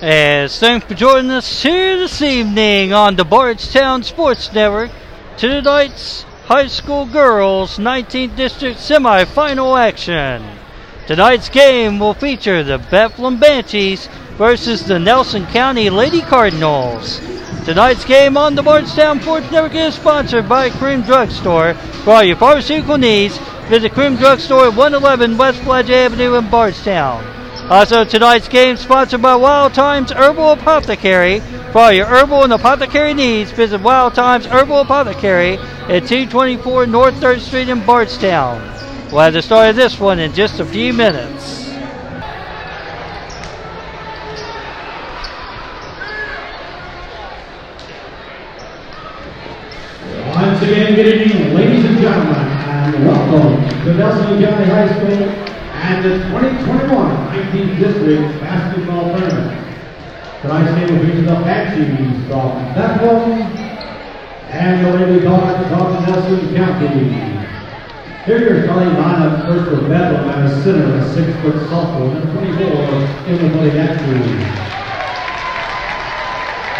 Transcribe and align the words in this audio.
As 0.00 0.60
thanks 0.60 0.86
for 0.86 0.94
joining 0.94 1.32
us 1.32 1.60
here 1.60 1.98
this 1.98 2.22
evening 2.22 2.92
on 2.92 3.16
the 3.16 3.24
Bardstown 3.24 4.04
Sports 4.04 4.52
Network 4.52 4.92
to 5.38 5.48
tonight's 5.48 6.22
high 6.46 6.68
school 6.68 7.04
girls 7.04 7.78
19th 7.78 8.36
District 8.36 8.78
semifinal 8.78 9.76
action. 9.76 10.44
Tonight's 11.08 11.48
game 11.48 11.98
will 11.98 12.14
feature 12.14 12.62
the 12.62 12.78
Bethlehem 12.78 13.40
Banshees 13.40 14.08
versus 14.36 14.84
the 14.84 15.00
Nelson 15.00 15.44
County 15.46 15.90
Lady 15.90 16.20
Cardinals. 16.20 17.18
Tonight's 17.64 18.04
game 18.04 18.36
on 18.36 18.54
the 18.54 18.62
Bardstown 18.62 19.20
Sports 19.20 19.50
Network 19.50 19.74
is 19.74 19.96
sponsored 19.96 20.48
by 20.48 20.70
Cream 20.70 21.02
Drugstore. 21.02 21.74
For 22.04 22.10
all 22.12 22.22
your 22.22 22.36
pharmaceutical 22.36 22.98
needs, 22.98 23.36
visit 23.66 23.94
Cream 23.94 24.14
Drugstore 24.14 24.66
at 24.66 24.76
111 24.76 25.36
West 25.36 25.60
Pledge 25.62 25.90
Avenue 25.90 26.36
in 26.36 26.48
Bardstown. 26.48 27.37
Uh, 27.68 27.74
also, 27.74 28.02
tonight's 28.02 28.48
game 28.48 28.78
sponsored 28.78 29.20
by 29.20 29.36
Wild 29.36 29.74
Times 29.74 30.10
Herbal 30.10 30.52
Apothecary. 30.52 31.40
For 31.70 31.78
all 31.80 31.92
your 31.92 32.06
herbal 32.06 32.44
and 32.44 32.52
apothecary 32.54 33.12
needs, 33.12 33.50
visit 33.50 33.82
Wild 33.82 34.14
Times 34.14 34.46
Herbal 34.46 34.80
Apothecary 34.80 35.58
at 35.58 36.06
224 36.08 36.86
North 36.86 37.14
3rd 37.16 37.40
Street 37.40 37.68
in 37.68 37.84
Bardstown. 37.84 38.62
We'll 39.12 39.20
have 39.20 39.34
the 39.34 39.42
start 39.42 39.68
of 39.68 39.76
this 39.76 40.00
one 40.00 40.18
in 40.18 40.32
just 40.32 40.60
a 40.60 40.64
few 40.64 40.94
minutes. 40.94 41.68
Once 50.34 50.62
again, 50.62 50.94
good 50.94 51.20
evening, 51.20 51.54
ladies 51.54 51.84
and 51.84 51.98
gentlemen, 51.98 52.34
and 52.34 53.06
welcome 53.06 53.84
to 53.84 53.94
Nelson 53.94 54.42
County 54.42 54.64
High 54.64 54.88
School 54.88 55.48
and 55.78 56.04
the 56.04 56.18
2021 56.30 56.57
19th 57.48 57.78
District 57.78 58.40
Basketball 58.40 59.16
Tournament. 59.16 59.66
Tonight's 60.42 60.70
game 60.76 60.98
will 60.98 61.06
feature 61.06 61.22
the 61.22 61.40
Banshees 61.40 62.28
from 62.28 62.52
Bethlehem 62.74 63.40
and 64.50 64.84
the 64.84 64.90
Lady 64.92 65.24
Dogs 65.24 65.68
from 65.68 66.04
Nelson 66.04 66.54
County. 66.54 66.88
Here 68.26 68.38
your 68.44 68.64
starting 68.64 68.90
lineup 69.00 69.46
first 69.46 69.64
for 69.70 69.88
Bethlehem 69.88 70.28
at 70.28 70.44
a 70.44 70.62
center, 70.62 70.94
a 70.98 71.14
six-foot 71.14 71.68
sophomore, 71.70 72.12
number 72.12 72.32
24, 72.34 72.68
Emily 73.32 73.70
Matthews. 73.72 74.28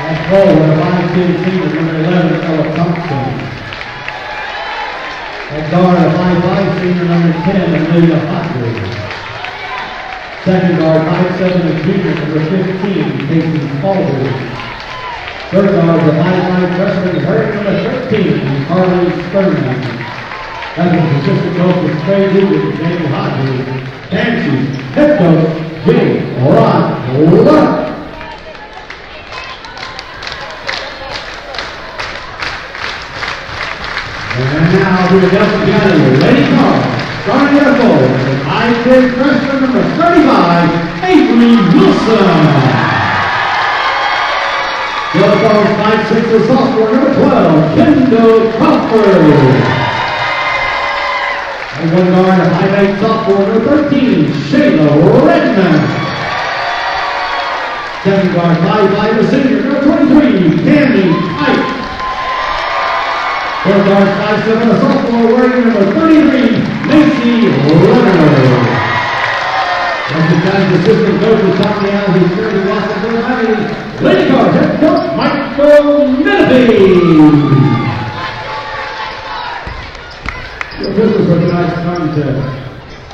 At 0.05 0.21
forward, 0.29 0.69
a 0.69 0.77
five-six 0.77 1.29
senior, 1.45 1.75
number 1.75 1.97
11, 1.97 2.41
Ella 2.45 2.77
Thompson. 2.77 3.27
At 5.49 5.71
guard, 5.71 5.97
a 5.97 6.17
five-five 6.17 6.81
senior, 6.83 7.05
number 7.05 7.33
10, 7.33 7.87
Amelia 7.87 8.19
Hodges. 8.27 8.99
Second 10.45 10.79
guard, 10.79 11.03
five-seven 11.09 11.83
junior, 11.83 12.15
number 12.15 12.41
15, 12.45 13.29
Casey 13.29 13.79
Spalding. 13.79 14.59
Third 15.51 15.71
guard, 15.73 16.01
the 16.07 16.13
five-five 16.13 16.77
freshman, 16.77 17.17
her 17.25 17.55
number 17.55 17.75
13, 18.09 18.67
Carly 18.67 19.11
Sperman. 19.29 19.79
That 20.77 20.95
was 20.95 21.11
assistant 21.23 21.57
coach 21.57 21.91
of 21.91 22.03
Trey 22.05 22.33
Dugan, 22.33 22.77
Jamie 22.77 23.07
Hodges. 23.09 23.89
Banshees, 24.11 24.77
head 24.95 25.19
coach, 25.19 25.85
Jay 25.85 26.23
Rod. 26.41 26.99
And 34.41 34.73
now 34.73 35.21
the 35.21 35.29
Delta 35.29 35.59
County 35.67 36.17
Lady 36.23 36.57
Cards. 36.57 36.98
Starting 37.29 37.59
at 37.61 37.77
goal, 37.77 38.09
I-10 38.49 39.13
freshman 39.13 39.61
number 39.61 39.85
35, 40.01 41.05
Avery 41.05 41.61
Wilson. 41.77 42.41
The 45.13 45.29
Cards 45.45 45.73
5'6", 46.09 46.49
sophomore 46.49 46.91
number 46.91 47.13
12, 47.13 47.75
Kendall 47.77 48.49
Crawford. 48.53 49.29
And 51.77 51.89
one 51.93 52.09
guard, 52.17 52.41
a 52.41 52.49
5'8", 52.49 52.97
sophomore 52.99 53.45
number 53.47 53.89
13, 53.91 54.25
Shayla 54.49 54.89
Redman. 55.27 55.79
Second 58.05 58.33
guard, 58.33 58.57
5'5", 58.57 59.19
a 59.19 59.25
senior 59.29 59.61
number 59.65 59.81
23, 59.85 60.65
Tammy 60.65 61.13
Pike. 61.37 61.68
Third 63.69 63.85
guard, 63.85 64.09
5'7", 64.09 64.65
a 64.65 64.81
sophomore 64.81 65.29
wearing 65.35 65.69
number 65.69 65.85
33, 65.93 66.41
Macy. 66.89 67.53
That's 70.09 70.65
the 70.69 70.77
assistant 70.79 71.17
coach 71.21 71.41
is 71.45 71.53
Tommy 71.61 71.91
Allen, 71.91 72.13
who's 72.19 72.33
here 72.35 72.51
to 72.51 72.61
Washington 72.67 73.13
County. 73.21 73.53
Lady 74.03 74.25
Cards, 74.31 74.55
head 74.57 74.81
coach 74.81 75.05
Michael 75.19 76.01
Menefee. 76.17 76.89
Your 80.81 80.93
business 80.95 81.27
for 81.29 81.39
tonight's 81.39 81.75
contest 81.75 82.41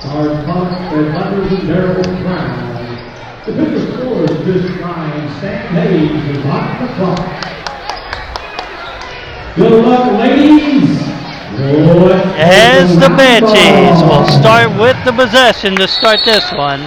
are 0.06 0.28
Punt 0.44 0.70
and 0.94 1.09
Hunters 1.16 1.50
and 1.50 1.62
Daryl 1.69 2.06
Brown. 2.22 2.54
The 3.44 3.53
biggest 3.53 3.87
scorers 3.94 4.31
this 4.44 4.64
time, 4.81 5.22
Stan 5.38 5.66
Hayes 5.75 6.37
is 6.37 6.44
on 6.47 6.64
the 6.81 6.88
clock. 6.94 7.63
Good 9.56 9.84
luck, 9.84 10.19
ladies. 10.19 10.98
As 12.37 12.98
the 12.98 13.09
Banshees 13.09 14.03
will 14.03 14.26
start 14.26 14.70
with 14.81 14.97
the 15.04 15.12
possession 15.12 15.76
to 15.76 15.87
start 15.87 16.19
this 16.25 16.50
one. 16.50 16.81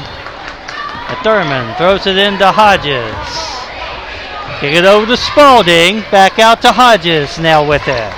Thurman 1.24 1.74
throws 1.78 2.06
it 2.08 2.18
into 2.18 2.52
Hodges. 2.52 3.16
Kick 4.60 4.76
it 4.76 4.84
over 4.84 5.06
to 5.06 5.16
Spalding. 5.16 6.02
Back 6.12 6.40
out 6.40 6.62
to 6.64 6.74
Hodges 6.74 7.40
now 7.40 7.66
with 7.66 7.84
it. 7.84 8.12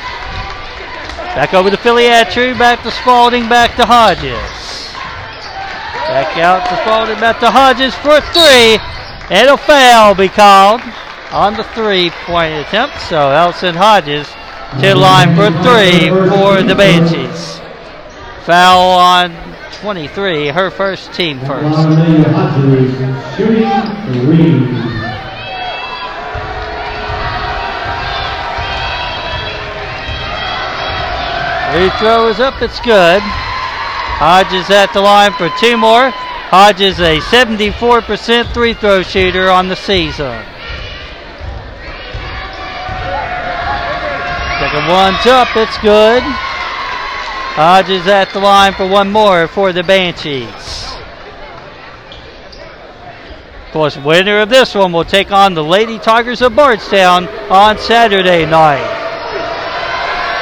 Back 1.37 1.53
over 1.53 1.69
to 1.69 1.77
Filiatreau. 1.77 2.57
Back 2.57 2.81
to 2.81 2.89
Spalding. 2.89 3.47
Back 3.47 3.75
to 3.75 3.85
Hodges. 3.85 4.33
Back 6.09 6.35
out 6.39 6.67
to 6.67 6.75
Spalding. 6.81 7.19
Back 7.19 7.39
to 7.41 7.51
Hodges 7.51 7.93
for 7.93 8.19
three. 8.33 8.79
And 9.29 9.47
a 9.47 9.57
foul 9.57 10.15
be 10.15 10.27
called 10.27 10.81
on 11.31 11.53
the 11.53 11.63
three-point 11.65 12.65
attempt. 12.65 12.99
So 13.01 13.29
Elson 13.29 13.75
Hodges 13.75 14.27
to 14.77 14.95
line 14.95 15.35
for 15.35 15.49
three 15.63 16.09
for 16.29 16.61
the 16.61 16.75
Banshees. 16.75 17.59
Foul 18.45 18.99
on 18.99 19.33
23, 19.81 20.49
her 20.49 20.69
first 20.69 21.11
team 21.13 21.39
first. 21.39 21.75
Free 31.73 31.89
throw 31.99 32.27
is 32.29 32.39
up, 32.39 32.61
it's 32.61 32.79
good. 32.81 33.21
Hodges 33.21 34.69
at 34.69 34.91
the 34.93 35.01
line 35.01 35.33
for 35.33 35.49
two 35.59 35.77
more. 35.77 36.11
Hodges 36.11 36.99
a 36.99 37.19
74% 37.19 38.53
free 38.53 38.73
throw 38.73 39.01
shooter 39.01 39.49
on 39.49 39.67
the 39.67 39.75
season. 39.75 40.48
Second 44.71 44.87
one's 44.87 45.25
up, 45.25 45.47
it's 45.55 45.77
good. 45.79 46.21
Hodges 46.21 48.05
at 48.05 48.31
the 48.33 48.39
line 48.39 48.71
for 48.73 48.87
one 48.87 49.11
more 49.11 49.47
for 49.47 49.73
the 49.73 49.81
Banshees. 49.81 50.93
Of 53.65 53.73
course, 53.73 53.97
winner 53.97 54.41
of 54.41 54.49
this 54.49 54.75
one 54.75 54.91
will 54.91 55.05
take 55.05 55.31
on 55.31 55.55
the 55.55 55.63
Lady 55.63 55.97
Tigers 55.97 56.43
of 56.43 56.55
Bardstown 56.55 57.27
on 57.49 57.79
Saturday 57.79 58.45
night. 58.45 58.85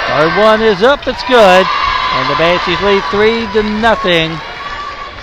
Third 0.09 0.37
one 0.37 0.61
is 0.61 0.83
up, 0.83 1.07
it's 1.07 1.23
good. 1.23 1.65
And 1.65 2.29
the 2.29 2.35
Banshees 2.35 2.81
lead 2.81 3.03
three 3.05 3.47
to 3.53 3.63
nothing. 3.79 4.31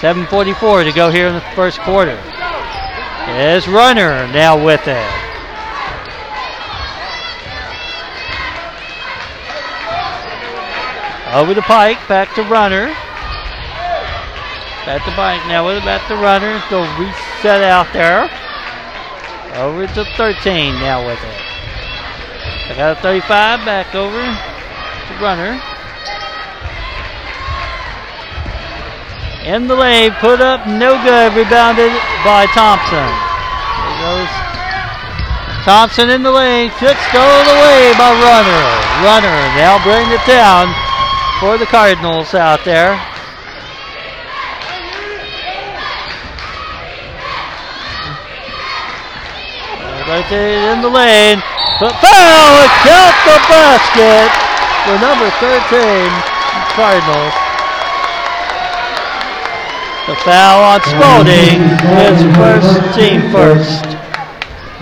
7.44 0.01 0.85
to 0.85 0.93
go 0.93 1.11
here 1.11 1.29
in 1.29 1.35
the 1.35 1.43
first 1.55 1.79
quarter. 1.81 2.19
Is 3.37 3.69
Runner 3.69 4.27
now 4.33 4.65
with 4.65 4.89
it. 4.89 5.24
Over 11.35 11.53
the 11.53 11.63
pike, 11.63 11.99
back 12.07 12.33
to 12.37 12.43
runner. 12.47 12.95
Back 14.87 15.03
to 15.03 15.11
pike 15.19 15.43
now 15.51 15.67
with 15.67 15.79
it, 15.79 15.85
back 15.85 16.07
to 16.07 16.15
runner. 16.15 16.63
Go 16.71 16.87
reset 16.95 17.59
out 17.59 17.91
there. 17.93 18.31
Over 19.59 19.89
to 19.99 20.05
13 20.15 20.79
now 20.79 21.03
with 21.05 21.19
it. 21.19 21.39
I 22.71 22.75
got 22.79 22.99
a 22.99 23.01
35 23.03 23.67
back 23.67 23.97
over 23.97 24.23
to 24.23 25.13
runner. 25.19 25.59
In 29.43 29.67
the 29.67 29.75
lane, 29.75 30.13
put 30.23 30.41
up, 30.41 30.69
no 30.69 31.03
good. 31.03 31.35
Rebounded 31.35 31.91
by 32.23 32.47
Thompson. 32.55 33.11
There 33.11 33.99
goes 34.07 34.31
Thompson 35.67 36.11
in 36.11 36.23
the 36.23 36.31
lane, 36.31 36.71
should 36.79 36.95
stolen 37.11 37.47
away 37.59 37.91
by 37.99 38.15
Runner. 38.23 38.63
Runner 39.03 39.39
now 39.59 39.83
bring 39.83 40.07
it 40.15 40.25
down 40.31 40.84
for 41.41 41.59
the 41.59 41.67
Cardinals 41.67 42.35
out 42.35 42.65
there. 42.65 42.95
Rotated 50.07 50.65
in 50.71 50.83
the 50.83 50.89
lane. 50.89 51.43
But 51.81 51.97
foul! 51.99 52.63
It 52.63 52.71
count 52.85 53.17
the 53.25 53.39
basket 53.49 54.31
for 54.85 54.95
number 55.01 55.31
13, 55.41 56.11
Cardinals. 56.77 57.35
The 60.07 60.15
foul 60.17 60.63
on 60.63 60.81
Spalding 60.83 61.63
is 61.99 62.37
first 62.37 62.95
team 62.95 63.23
first. 63.33 63.87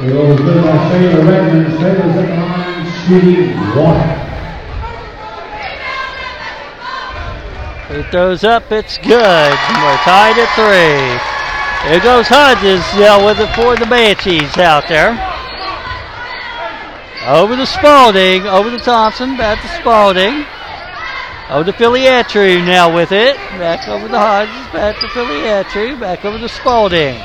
It 0.03 0.13
was 0.13 0.41
good 0.41 0.65
by 0.65 0.91
Sailor 0.91 1.25
Redmond. 1.25 1.79
Sailor's 1.79 2.17
at 2.17 2.29
the 2.29 2.35
line 2.43 2.85
shooting 3.07 3.57
one. 3.79 4.23
He 7.93 8.03
goes 8.11 8.43
up, 8.43 8.73
it's 8.73 8.97
good. 8.97 9.53
We're 9.53 10.01
tied 10.01 10.39
at 10.41 10.49
three. 10.57 11.91
Here 11.91 12.01
goes 12.01 12.27
Hodges 12.27 12.81
yeah, 12.97 13.23
with 13.23 13.39
it 13.39 13.55
for 13.55 13.77
the 13.77 13.85
Banshees 13.85 14.57
out 14.57 14.89
there. 14.89 15.13
Over 17.29 17.55
to 17.55 17.67
Spalding, 17.67 18.47
over 18.47 18.71
to 18.71 18.79
Thompson, 18.79 19.37
back 19.37 19.61
to 19.61 19.69
Spalding. 19.77 20.47
Over 21.51 21.71
to 21.71 21.77
Filiatreau 21.77 22.65
now 22.65 22.95
with 22.95 23.13
it. 23.13 23.37
Back 23.61 23.87
over 23.87 24.09
to 24.09 24.19
Hodges, 24.19 24.73
back 24.73 24.99
to 25.01 25.07
Filiatreau, 25.09 26.01
back 26.01 26.25
over 26.25 26.39
to 26.39 26.49
Spalding. 26.49 27.19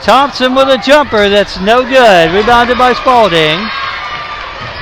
Thompson 0.00 0.54
with 0.54 0.68
a 0.68 0.78
jumper 0.78 1.28
that's 1.28 1.60
no 1.60 1.82
good. 1.82 2.32
Rebounded 2.32 2.78
by 2.78 2.94
Spalding. 2.94 3.58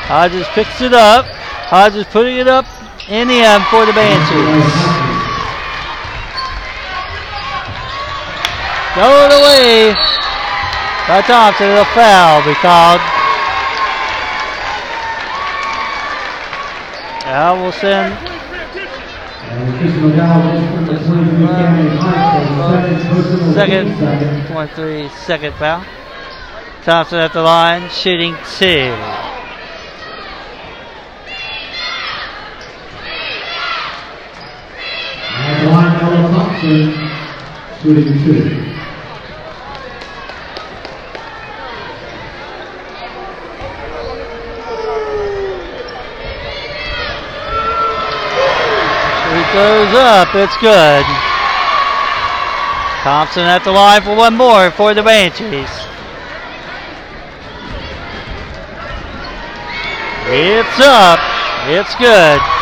Hodges 0.06 0.46
picks 0.54 0.81
it 0.81 0.93
up. 0.93 1.26
Hodges 1.66 2.06
putting 2.06 2.37
it 2.37 2.46
up 2.46 2.64
in 3.08 3.29
the 3.29 3.41
end 3.41 3.64
for 3.67 3.87
the 3.87 3.93
Banshees. 3.93 5.06
Throw 8.94 9.12
it 9.25 9.32
away 9.32 9.94
by 11.06 11.20
Thompson. 11.23 11.70
A 11.76 11.85
foul 11.93 12.43
be 12.44 12.55
called. 12.55 13.00
I 17.29 17.53
will 17.61 17.73
send 17.73 18.14
And 18.14 19.79
Chris 19.79 19.93
McDowell 19.94 20.87
goes 20.87 20.87
for 20.87 20.93
the 20.93 20.99
23 21.05 21.47
County 21.49 21.88
High 21.99 22.44
School. 22.47 22.70
Second 22.70 23.03
personal 23.08 23.44
team 23.44 23.55
second, 23.55 23.99
second. 23.99 24.47
23 24.47 25.08
second 25.08 25.55
foul. 25.56 25.85
Thompson 26.85 27.19
at 27.19 27.32
the 27.32 27.43
line, 27.43 27.91
shooting 27.91 28.37
two. 28.56 28.94
At 35.38 35.65
the 35.65 35.70
line, 35.70 36.45
Shooting 36.58 36.94
two. 37.82 38.32
He 49.37 49.43
up, 49.99 50.35
it's 50.35 50.56
good. 50.56 51.05
Thompson 53.03 53.43
at 53.43 53.62
the 53.62 53.70
line 53.70 54.00
for 54.00 54.17
one 54.17 54.35
more 54.35 54.70
for 54.70 54.94
the 54.94 55.03
Banshees. 55.03 55.69
It's 60.29 60.81
up, 60.81 61.20
it's 61.69 61.94
good. 61.97 62.56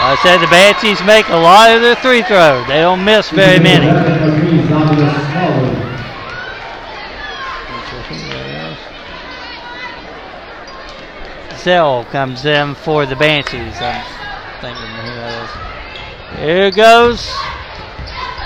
I 0.00 0.16
said 0.22 0.38
the 0.38 0.46
Banshees 0.46 1.02
make 1.04 1.28
a 1.28 1.36
lot 1.36 1.74
of 1.74 1.82
their 1.82 1.96
three 1.96 2.22
throws. 2.22 2.66
They 2.68 2.80
don't 2.80 3.04
miss 3.04 3.30
very 3.30 3.58
many. 3.58 3.86
Zell 11.58 12.04
comes 12.06 12.44
in 12.44 12.74
for 12.76 13.06
the 13.06 13.16
Banshees. 13.16 13.74
I'm 13.80 14.04
thinking 14.60 14.86
who 14.86 15.14
that 15.16 15.44
is. 16.34 16.38
Here 16.38 16.70
goes 16.70 17.28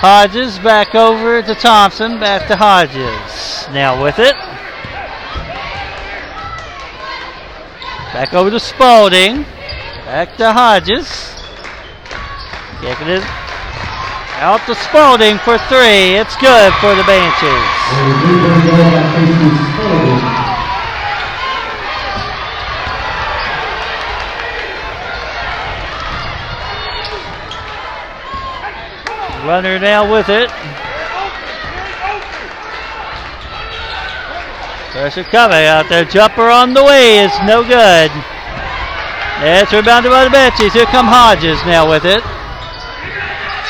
Hodges 0.03 0.59
back 0.59 0.95
over 0.95 1.41
to 1.41 1.55
Thompson, 1.55 2.19
back 2.19 2.47
to 2.49 2.57
Hodges. 2.57 3.69
Now 3.71 4.03
with 4.03 4.19
it. 4.19 4.35
Back 8.11 8.33
over 8.33 8.49
to 8.49 8.59
Spalding. 8.59 9.43
Back 10.03 10.35
to 10.35 10.51
Hodges. 10.51 11.22
Kicking 12.83 13.07
it 13.07 13.23
out 14.43 14.59
to 14.67 14.75
Spalding 14.75 15.37
for 15.37 15.57
three. 15.71 16.19
It's 16.19 16.35
good 16.35 16.73
for 16.81 16.93
the 16.95 17.03
Banshees. 17.07 17.47
Runner 29.47 29.79
now 29.79 30.11
with 30.11 30.27
it. 30.27 30.49
Pressure 34.91 35.23
coming 35.23 35.65
out 35.65 35.87
there. 35.87 36.03
Jumper 36.03 36.49
on 36.49 36.73
the 36.73 36.83
way 36.83 37.19
is 37.19 37.31
no 37.45 37.63
good. 37.63 38.11
It's 39.39 39.71
rebounded 39.71 40.11
by 40.11 40.25
the 40.25 40.29
Banshees. 40.29 40.73
Here 40.73 40.85
come 40.87 41.07
Hodges 41.07 41.63
now 41.65 41.89
with 41.89 42.03
it. 42.03 42.21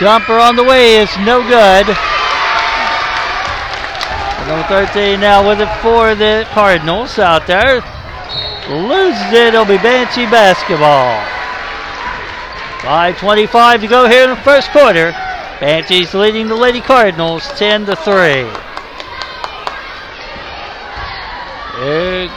Jumper 0.03 0.37
on 0.37 0.57
the 0.57 0.63
way 0.65 0.97
is 0.97 1.07
no 1.19 1.39
good. 1.47 1.87
Number 4.49 4.67
13 4.67 5.17
now 5.17 5.47
with 5.47 5.61
it 5.61 5.73
for 5.81 6.13
the 6.13 6.45
Cardinals 6.51 7.17
out 7.19 7.47
there. 7.47 7.75
Loses 8.69 9.31
it. 9.31 9.53
It'll 9.53 9.63
be 9.63 9.77
Banshee 9.77 10.25
basketball. 10.25 11.23
5.25 12.81 13.79
to 13.79 13.87
go 13.87 14.09
here 14.09 14.25
in 14.25 14.31
the 14.31 14.35
first 14.43 14.71
quarter. 14.71 15.11
Banshees 15.61 16.13
leading 16.13 16.49
the 16.49 16.55
Lady 16.55 16.81
Cardinals 16.81 17.47
10 17.57 17.85
to 17.85 17.95
3. 17.95 18.13
Here 21.79 22.27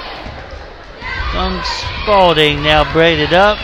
comes 1.32 1.66
Spalding 2.04 2.62
now 2.62 2.90
braided 2.92 3.32
up. 3.32 3.58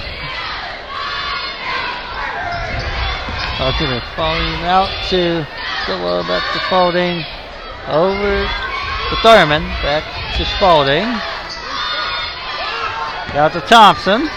The 3.63 4.03
Spalding 4.13 4.65
out 4.67 4.91
to 5.11 5.47
Zilla 5.87 6.25
back 6.27 6.43
to 6.53 6.59
Spalding. 6.67 7.25
Over 7.87 8.43
to 8.43 9.17
Thurman. 9.23 9.63
Back 9.87 10.03
to 10.37 10.45
Spalding. 10.45 11.07
Out 13.39 13.53
to 13.53 13.61
Thompson. 13.61 14.29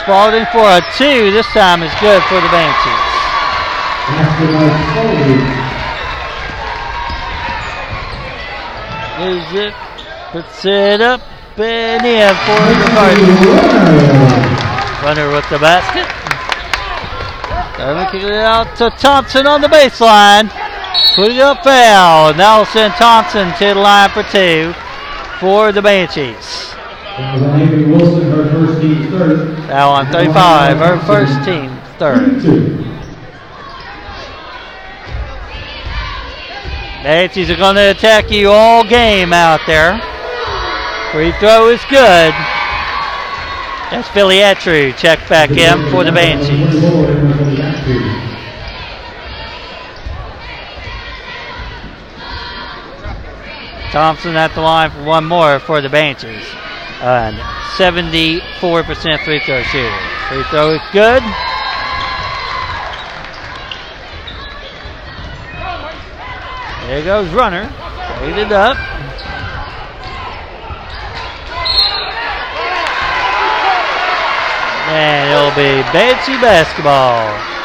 Spalding 0.00 0.46
for 0.50 0.64
a 0.64 0.80
two. 0.96 1.30
This 1.30 1.46
time 1.48 1.82
is 1.82 1.92
good 2.00 2.22
for 2.22 2.40
the 2.40 2.48
Banshees. 2.48 3.04
Is 9.28 9.44
it? 9.60 9.74
Puts 10.32 10.64
it 10.64 11.02
up 11.02 11.20
and 11.58 12.06
in 12.06 12.34
for 12.34 12.60
the 12.72 12.88
Cardinals. 12.96 13.58
Runner 15.04 15.28
with 15.36 15.48
the 15.50 15.58
basket. 15.58 16.17
Thurman 17.78 18.10
kicking 18.10 18.26
it 18.26 18.34
out 18.34 18.76
to 18.78 18.90
Thompson 18.90 19.46
on 19.46 19.60
the 19.60 19.68
baseline. 19.68 20.50
Putting 21.14 21.38
up 21.38 21.62
foul. 21.62 22.34
Now 22.34 22.56
we'll 22.56 22.66
send 22.66 22.92
Thompson 22.94 23.52
to 23.54 23.66
the 23.66 23.74
line 23.76 24.10
for 24.10 24.24
two 24.24 24.74
for 25.38 25.70
the 25.70 25.80
Banshees. 25.80 26.74
On 27.18 27.90
Wilson, 27.92 28.30
her 28.32 28.50
first 28.50 28.80
team 28.80 29.10
third. 29.12 29.70
On 29.70 30.10
35, 30.10 30.78
her 30.78 30.98
first 31.06 31.44
team 31.44 31.70
third. 31.98 32.42
Banshees 37.04 37.48
are 37.48 37.56
going 37.56 37.76
to 37.76 37.92
attack 37.92 38.28
you 38.28 38.50
all 38.50 38.82
game 38.82 39.32
out 39.32 39.60
there. 39.68 40.00
Free 41.12 41.30
throw 41.38 41.68
is 41.68 41.80
good. 41.88 42.34
That's 43.90 44.08
Filiatreau 44.08 44.96
check 44.96 45.28
back 45.28 45.50
in 45.50 45.90
for 45.92 46.02
the 46.02 46.10
Banshees. 46.10 47.47
Thompson 53.98 54.36
at 54.36 54.54
the 54.54 54.60
line 54.60 54.92
for 54.92 55.02
one 55.02 55.24
more 55.24 55.58
for 55.58 55.80
the 55.80 55.88
Banshees. 55.88 56.46
And 57.02 57.36
74% 57.76 59.24
free 59.24 59.40
throw 59.40 59.60
shooter. 59.64 59.98
Free 60.28 60.44
throw 60.44 60.70
is 60.70 60.80
good. 60.92 61.20
There 66.86 67.02
goes 67.02 67.28
runner. 67.30 67.66
Faded 68.20 68.52
up. 68.52 68.76
And 74.94 75.32
it'll 75.32 75.50
be 75.56 75.82
Banshee 75.90 76.40
basketball. 76.40 77.57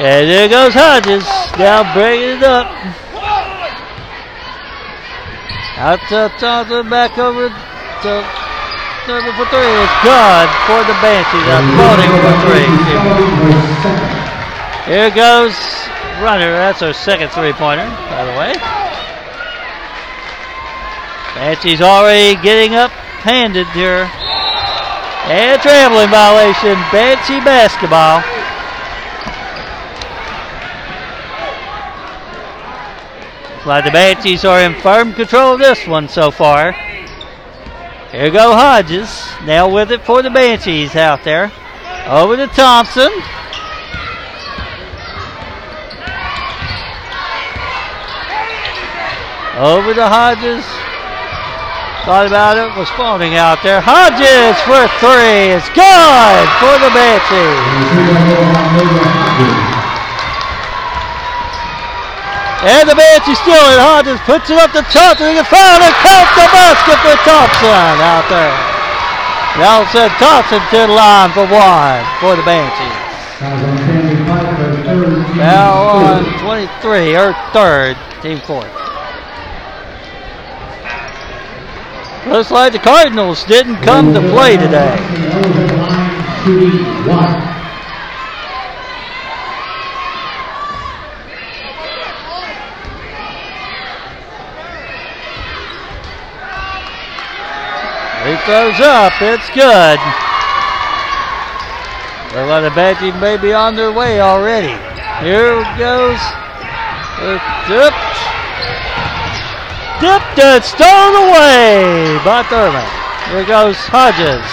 And 0.00 0.30
there 0.30 0.48
goes 0.48 0.72
Hodges. 0.72 1.28
Now 1.60 1.84
bringing 1.92 2.40
it 2.40 2.42
up. 2.42 2.72
Out 5.76 6.00
to 6.08 6.32
Thompson, 6.40 6.88
back 6.88 7.18
over 7.18 7.48
to 7.48 8.24
for 9.04 9.44
three. 9.52 9.72
It's 9.76 9.96
good 10.00 10.48
for 10.64 10.80
the 10.88 10.96
Banshees. 11.04 11.44
That's 11.44 11.68
Spalding 11.68 12.12
for 12.16 12.32
three. 12.48 12.68
Here 14.88 15.12
goes 15.12 15.52
Runner. 16.24 16.48
That's 16.48 16.80
our 16.80 16.94
second 16.94 17.28
three-pointer, 17.32 17.84
by 17.84 18.24
the 18.24 18.32
way. 18.40 18.56
Banshees 21.36 21.82
already 21.82 22.40
getting 22.40 22.74
up 22.74 22.90
handed 23.20 23.66
here. 23.76 24.08
And 25.28 25.60
traveling 25.60 26.08
violation. 26.08 26.80
Banshee 26.88 27.44
basketball. 27.44 28.39
Looks 33.66 33.84
the 33.84 33.90
Banshees 33.90 34.44
are 34.46 34.60
in 34.60 34.74
firm 34.80 35.12
control 35.12 35.52
of 35.52 35.60
this 35.60 35.86
one 35.86 36.08
so 36.08 36.30
far. 36.30 36.72
Here 38.10 38.30
go 38.30 38.54
Hodges. 38.54 39.22
Now 39.44 39.68
with 39.68 39.92
it 39.92 40.00
for 40.00 40.22
the 40.22 40.30
Banshees 40.30 40.96
out 40.96 41.24
there. 41.24 41.52
Over 42.06 42.36
to 42.36 42.46
Thompson. 42.46 43.12
Over 49.58 49.92
to 49.92 50.08
Hodges. 50.08 50.64
Thought 52.06 52.26
about 52.26 52.56
it, 52.56 52.74
was 52.78 52.88
falling 52.96 53.36
out 53.36 53.62
there. 53.62 53.82
Hodges 53.84 54.56
for 54.64 54.88
three. 54.98 55.52
It's 55.52 55.68
good 55.76 56.48
for 56.58 56.78
the 56.80 56.88
Banshees. 59.60 59.69
And 62.60 62.84
the 62.84 62.92
Banshees 62.92 63.40
still 63.40 63.56
it. 63.72 63.80
Hodges 63.80 64.20
puts 64.28 64.52
it 64.52 64.60
up 64.60 64.68
to 64.76 64.84
Thompson. 64.92 65.32
He 65.32 65.40
can 65.40 65.48
foul 65.48 65.80
and 65.80 65.96
count 66.04 66.28
the 66.36 66.44
basket 66.52 66.98
for 67.00 67.16
Thompson 67.24 67.96
out 68.04 68.28
there. 68.28 68.52
Nelson 69.56 70.08
Thompson 70.20 70.60
to 70.70 70.86
the 70.86 70.92
line 70.92 71.32
for 71.32 71.48
one 71.48 72.04
for 72.20 72.36
the 72.36 72.42
Banshees. 72.44 73.10
Now 75.36 75.72
on 75.88 76.38
23, 76.44 77.16
or 77.16 77.32
third, 77.52 77.96
team 78.20 78.38
fourth. 78.40 78.68
Looks 82.26 82.50
like 82.50 82.74
the 82.74 82.78
Cardinals 82.78 83.42
didn't 83.44 83.76
come 83.76 84.12
to 84.12 84.20
play 84.20 84.58
today. 84.58 84.96
Throws 98.44 98.80
up. 98.80 99.12
It's 99.20 99.48
good. 99.50 99.98
Looks 102.30 102.48
like 102.48 102.62
the 102.62 102.70
Badgers 102.74 103.14
may 103.20 103.36
be 103.36 103.52
on 103.52 103.74
their 103.74 103.92
way 103.92 104.20
already. 104.20 104.74
Here 105.24 105.62
goes. 105.76 106.20
Dipped. 107.68 108.16
Dipped 110.00 110.38
and 110.38 110.64
stolen 110.64 111.28
away 111.28 112.18
by 112.24 112.42
Thurman. 112.48 112.86
Here 113.28 113.44
goes 113.44 113.76
Hodges. 113.76 114.46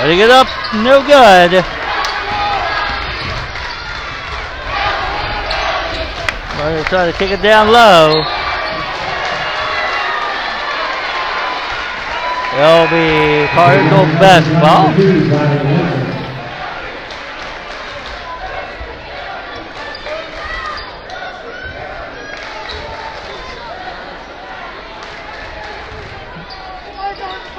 Putting 0.00 0.18
it 0.18 0.30
up. 0.30 0.48
No 0.84 1.00
good. 1.06 1.64
Trying 6.88 7.10
to 7.10 7.18
kick 7.18 7.30
it 7.30 7.42
down 7.42 7.72
low. 7.72 8.22
It'll 12.54 12.86
be 12.88 13.46
Cardinal 13.54 14.04
basketball. 14.20 14.92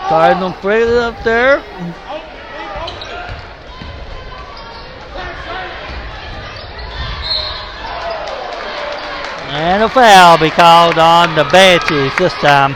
Cardinal 0.07 0.55
bring 0.61 0.83
it 0.83 0.89
up 0.89 1.23
there. 1.23 1.57
And 9.49 9.81
a 9.81 9.89
foul 9.89 10.37
be 10.37 10.51
called 10.51 10.99
on 10.99 11.33
the 11.33 11.45
Banshees 11.45 12.15
this 12.19 12.33
time. 12.33 12.75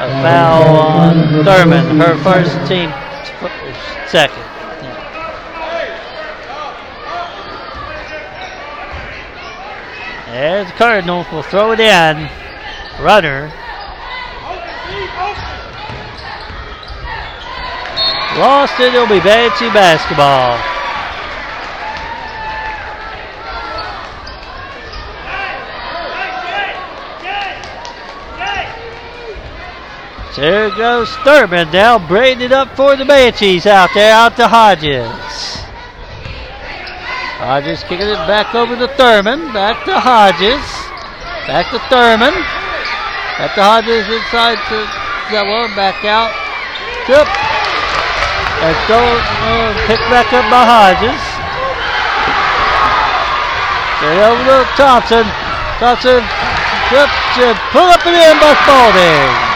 A 0.00 0.22
foul 0.22 0.76
on 0.76 1.44
Thurman, 1.44 1.98
her 1.98 2.16
first 2.22 2.54
team, 2.68 2.88
second. 4.06 4.44
As 10.28 10.70
Cardinals 10.72 11.26
will 11.32 11.42
throw 11.42 11.72
it 11.72 11.80
in. 11.80 12.30
Runner. 13.00 13.52
Lost 18.38 18.78
it, 18.78 18.94
it'll 18.94 19.08
be 19.08 19.18
Banshee 19.18 19.68
basketball. 19.70 20.77
There 30.38 30.70
goes 30.70 31.10
Thurman 31.26 31.66
now, 31.72 31.98
it 31.98 32.52
up 32.52 32.76
for 32.76 32.94
the 32.94 33.04
Banshees 33.04 33.66
out 33.66 33.90
there, 33.92 34.14
out 34.14 34.36
to 34.36 34.46
Hodges. 34.46 35.02
Hodges 37.42 37.82
kicking 37.82 38.06
it 38.06 38.22
back 38.30 38.54
over 38.54 38.78
to 38.78 38.86
Thurman, 38.94 39.50
back 39.50 39.82
to 39.90 39.98
Hodges, 39.98 40.62
back 41.50 41.66
to 41.74 41.82
Thurman, 41.90 42.30
back 43.34 43.50
to 43.58 43.66
Hodges 43.66 44.06
inside 44.06 44.62
to 44.70 44.78
Zella, 45.34 45.66
back 45.74 46.06
out, 46.06 46.30
tip, 47.10 47.26
and 48.62 48.78
so 48.86 48.94
uh, 48.94 49.74
picked 49.90 50.06
back 50.06 50.30
up 50.30 50.46
by 50.54 50.62
Hodges. 50.62 51.18
Straight 53.98 54.22
over 54.22 54.38
to 54.38 54.62
Thompson, 54.78 55.26
Thompson, 55.82 56.22
and 56.22 57.58
pull 57.74 57.90
up 57.90 58.06
and 58.06 58.14
in 58.14 58.38
by 58.38 58.54
Spalding. 58.62 59.47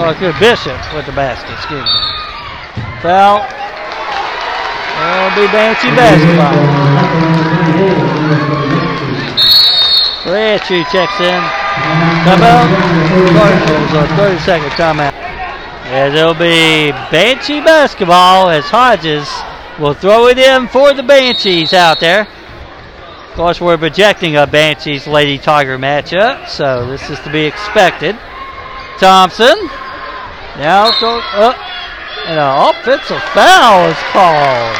Oh, 0.00 0.16
good. 0.18 0.34
Bishop 0.40 0.78
with 0.94 1.06
the 1.06 1.12
basket. 1.12 1.52
Excuse 1.52 1.82
me. 1.82 2.00
Foul. 3.02 3.44
It'll 4.98 5.30
be 5.36 5.46
Banshee 5.52 5.94
basketball. 5.94 6.54
Gretry 10.24 10.84
checks 10.90 11.20
in. 11.20 11.42
Timeout. 12.24 12.68
Cardinals 13.32 13.92
a 13.92 14.16
30 14.16 14.38
second 14.40 14.70
timeout. 14.70 15.12
As 15.90 16.14
it'll 16.14 16.34
be 16.34 16.92
Banshee 17.10 17.60
basketball 17.60 18.48
as 18.48 18.64
Hodges 18.64 19.28
will 19.78 19.94
throw 19.94 20.26
it 20.26 20.38
in 20.38 20.68
for 20.68 20.92
the 20.92 21.02
Banshees 21.02 21.72
out 21.72 22.00
there. 22.00 22.26
Course, 23.38 23.60
we're 23.60 23.78
projecting 23.78 24.36
a 24.36 24.48
Banshees 24.48 25.06
Lady 25.06 25.38
Tiger 25.38 25.78
matchup, 25.78 26.48
so 26.48 26.84
this 26.88 27.08
is 27.08 27.20
to 27.20 27.30
be 27.30 27.44
expected. 27.44 28.18
Thompson. 28.98 29.54
Now 30.56 30.90
goes 31.00 31.22
up. 31.34 31.56
And 32.26 32.40
an 32.40 32.68
offensive 32.68 33.22
foul 33.32 33.90
is 33.90 33.96
called. 34.10 34.76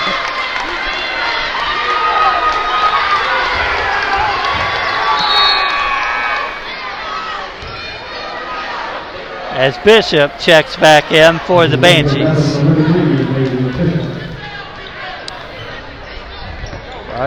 As 9.53 9.79
Bishop 9.85 10.37
checks 10.41 10.75
back 10.75 11.13
in 11.13 11.39
for 11.47 11.69
the 11.69 11.79
Banshees. 11.79 13.38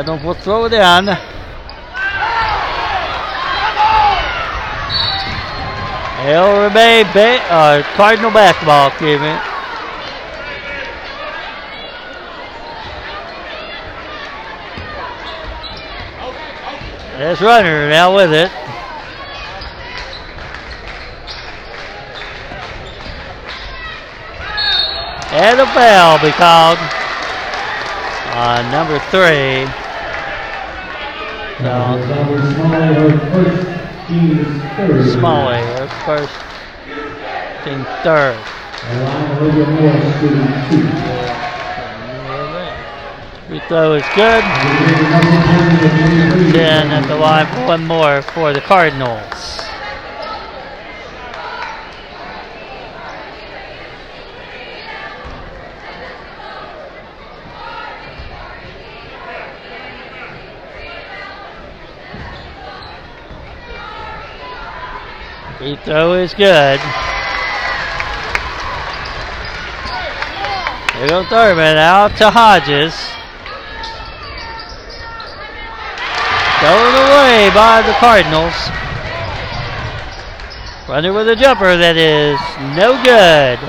Cardinals 0.02 0.26
will 0.26 0.34
throw 0.34 0.66
it. 0.66 0.74
It'll 6.26 6.62
remain 6.64 7.06
ba- 7.14 7.44
uh, 7.52 7.84
Cardinal 7.96 8.32
basketball, 8.32 8.88
excuse. 8.88 9.20
There's 17.20 17.42
Runner 17.42 17.88
now 17.88 18.16
with 18.16 18.34
it. 18.34 18.50
And 25.34 25.60
a 25.60 25.68
foul 25.68 26.20
be 26.20 26.32
called 26.32 26.80
on 28.34 28.72
number 28.72 28.98
three. 29.12 29.81
Smalley, 35.14 35.62
her 35.62 35.88
first 36.06 36.34
team 37.64 37.86
third. 38.02 38.42
Free 43.48 43.62
throw 43.68 43.94
is 43.94 44.04
good. 44.16 44.44
Then 46.52 46.88
at 46.88 47.08
the 47.08 47.16
line 47.16 47.68
one 47.68 47.86
more 47.86 48.24
for 48.24 48.54
the 48.54 48.62
Cardinals. 48.62 49.71
Free 65.62 65.76
throw 65.86 66.14
is 66.14 66.34
good. 66.34 66.80
There 70.96 71.08
goes 71.08 71.28
Thurman 71.28 71.78
out 71.78 72.18
to 72.18 72.32
Hodges. 72.32 72.96
Thrown 76.58 76.94
away 77.06 77.52
by 77.54 77.84
the 77.86 77.94
Cardinals. 78.02 78.58
Runner 80.90 81.14
with 81.14 81.30
a 81.30 81.36
jumper 81.36 81.78
that 81.78 81.96
is 81.96 82.40
no 82.74 82.98
good. 83.06 83.60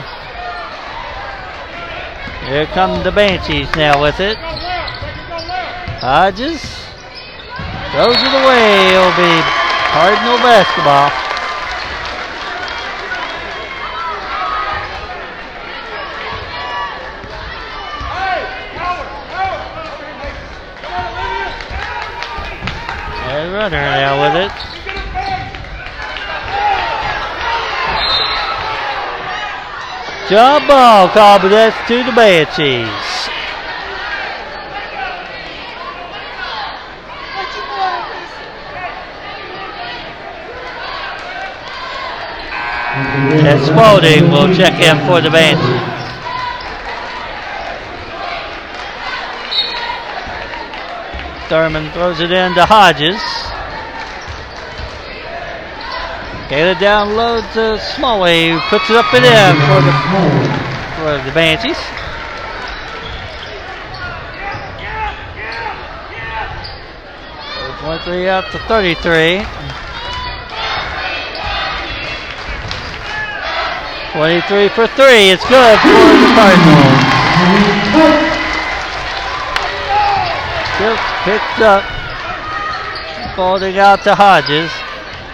Here 2.49 2.64
come 2.72 3.04
the 3.04 3.12
Banshees 3.12 3.68
now 3.76 4.00
with 4.00 4.18
it. 4.18 4.38
Hodges 6.00 6.62
throws 7.92 8.16
it 8.16 8.32
away. 8.32 8.96
It'll 8.96 9.12
be 9.12 9.44
Cardinal 9.92 10.38
basketball. 10.38 11.22
And 23.64 23.73
now 23.73 24.21
with 24.21 24.35
it. 24.35 24.52
Jump 30.28 30.66
ball 30.66 31.09
call, 31.11 31.38
but 31.38 31.50
that's 31.50 31.87
to 31.87 32.02
the 32.02 32.11
Banshees. 32.11 32.88
And 43.47 43.64
Spalding 43.64 44.28
will 44.33 44.52
check 44.57 44.75
in 44.81 45.07
for 45.07 45.21
the 45.21 45.31
Banshees. 45.31 45.92
Thurman 51.49 51.92
throws 51.92 52.19
it 52.19 52.33
in 52.33 52.54
to 52.54 52.64
Hodges. 52.66 53.31
It 56.52 56.78
down 56.80 57.16
low 57.16 57.40
to 57.54 57.62
uh, 57.62 57.78
Smalley, 57.78 58.50
who 58.50 58.61
puts 58.68 58.90
it 58.90 58.97
up 58.97 59.14
and 59.14 59.25
in 59.25 59.56
for 59.64 59.80
the 59.80 59.92
for 61.00 61.16
the 61.25 61.32
Banshees. 61.32 61.80
Twenty-three 67.80 68.28
out 68.28 68.45
to 68.52 68.58
thirty-three. 68.69 69.41
Twenty-three 74.12 74.69
for 74.76 74.86
three. 74.88 75.32
It's 75.32 75.49
good 75.49 75.78
for 75.80 75.88
the 75.88 76.28
Cardinals. 76.36 77.00
Tips 80.76 81.02
picked 81.25 81.60
up. 81.62 81.82
Spalding 83.32 83.78
out 83.78 84.04
to 84.04 84.15
Hodges. 84.15 84.81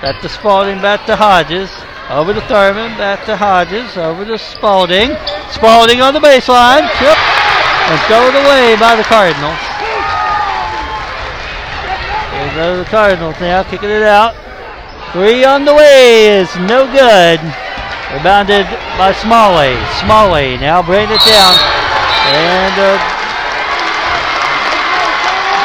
Back 0.01 0.23
to 0.23 0.29
Spalding, 0.29 0.81
back 0.81 1.07
to 1.07 1.17
Hodges. 1.17 1.71
Over 2.09 2.33
to 2.33 2.41
Thurman, 2.43 2.97
back 2.97 3.27
to 3.27 3.37
Hodges, 3.37 3.97
over 3.99 4.25
to 4.25 4.39
Spalding. 4.39 5.11
Spalding 5.51 6.01
on 6.01 6.15
the 6.15 6.21
baseline. 6.21 6.87
Chip. 7.03 7.19
And 7.19 7.99
thrown 8.07 8.31
away 8.31 8.79
by 8.79 8.95
the 8.95 9.03
Cardinals. 9.03 9.59
Here 12.31 12.55
go 12.55 12.79
the 12.79 12.89
Cardinals 12.89 13.35
now, 13.41 13.65
kicking 13.65 13.91
it 13.91 14.03
out. 14.03 14.37
Three 15.11 15.43
on 15.43 15.65
the 15.65 15.75
way 15.75 16.31
is 16.31 16.55
no 16.63 16.87
good. 16.87 17.41
Rebounded 18.15 18.71
by 18.95 19.13
Smalley. 19.19 19.75
Smalley 19.99 20.59
now 20.59 20.81
bringing 20.81 21.11
it 21.11 21.25
down. 21.27 21.59
And 22.31 22.77
uh, 22.79 22.95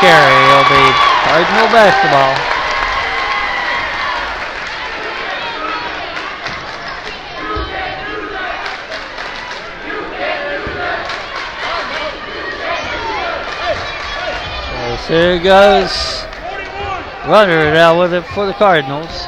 carry 0.02 0.42
will 0.50 0.68
be 0.74 0.86
Cardinal 1.22 1.70
basketball. 1.70 2.53
So 15.08 15.10
there 15.10 15.38
goes 15.38 16.24
runner 17.28 17.74
now 17.74 18.00
with 18.00 18.14
it 18.14 18.24
for 18.28 18.46
the 18.46 18.54
Cardinals. 18.54 19.28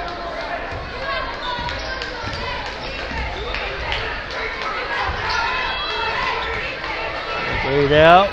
Three 7.65 7.93
out. 7.97 8.29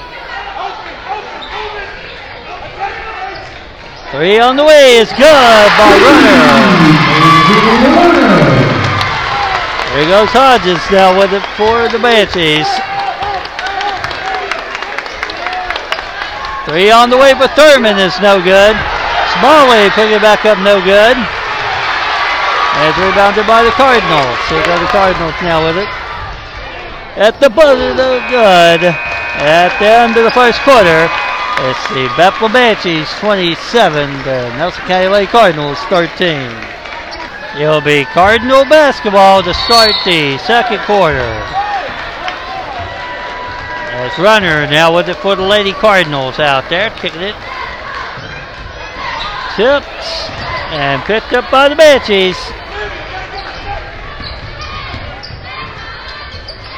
Three 4.12 4.38
on 4.38 4.55
the 4.55 4.64
way 4.64 4.98
is 4.98 5.09
good 5.09 5.18
by 5.18 5.98
Runner. 5.98 6.62
There 9.94 10.07
goes 10.07 10.28
Hodges 10.31 10.78
now 10.92 11.18
with 11.18 11.33
it 11.33 11.44
for 11.57 11.88
the 11.88 11.98
Banshees. 11.98 12.82
Three 16.64 16.90
on 16.90 17.11
the 17.11 17.18
way 17.18 17.35
for 17.35 17.48
Thurman 17.59 17.98
is 17.98 18.14
no 18.22 18.38
good. 18.38 18.79
Smalley 19.38 19.90
picking 19.98 20.14
it 20.14 20.22
back 20.22 20.46
up, 20.46 20.59
no 20.62 20.79
good. 20.79 21.18
It's 22.87 22.98
rebounded 22.98 23.46
by 23.46 23.62
the 23.62 23.75
Cardinals. 23.75 24.38
Here 24.46 24.62
go 24.62 24.79
the 24.79 24.87
Cardinals 24.94 25.35
now 25.42 25.64
with 25.66 25.79
it. 25.79 25.90
At 27.18 27.40
the 27.40 27.51
buzzer, 27.51 27.94
no 27.94 28.22
good. 28.31 28.94
At 29.42 29.77
the 29.79 29.87
end 29.87 30.16
of 30.16 30.25
the 30.25 30.31
first 30.31 30.61
quarter, 30.62 31.11
it's 31.66 31.85
the 31.90 32.11
Bethel 32.16 32.48
Banshees 32.48 33.11
27, 33.18 34.11
the 34.25 34.48
Nelson 34.57 34.85
County 34.87 35.09
Lake 35.09 35.29
Cardinals 35.31 35.79
13. 35.90 36.51
It'll 37.61 37.81
be 37.81 38.05
Cardinal 38.07 38.64
basketball 38.64 39.42
to 39.42 39.53
start 39.53 39.92
the 40.05 40.38
second 40.38 40.81
quarter. 40.81 41.62
Runner 44.18 44.66
now 44.66 44.94
with 44.94 45.09
it 45.09 45.16
for 45.16 45.35
the 45.37 45.42
Lady 45.42 45.72
Cardinals 45.72 46.38
out 46.38 46.68
there, 46.68 46.90
kicking 46.90 47.22
it. 47.22 47.35
Tips 49.57 50.29
and 50.72 51.03
picked 51.05 51.33
up 51.33 51.51
by 51.51 51.68
the 51.68 51.77
Banshees. 51.77 52.37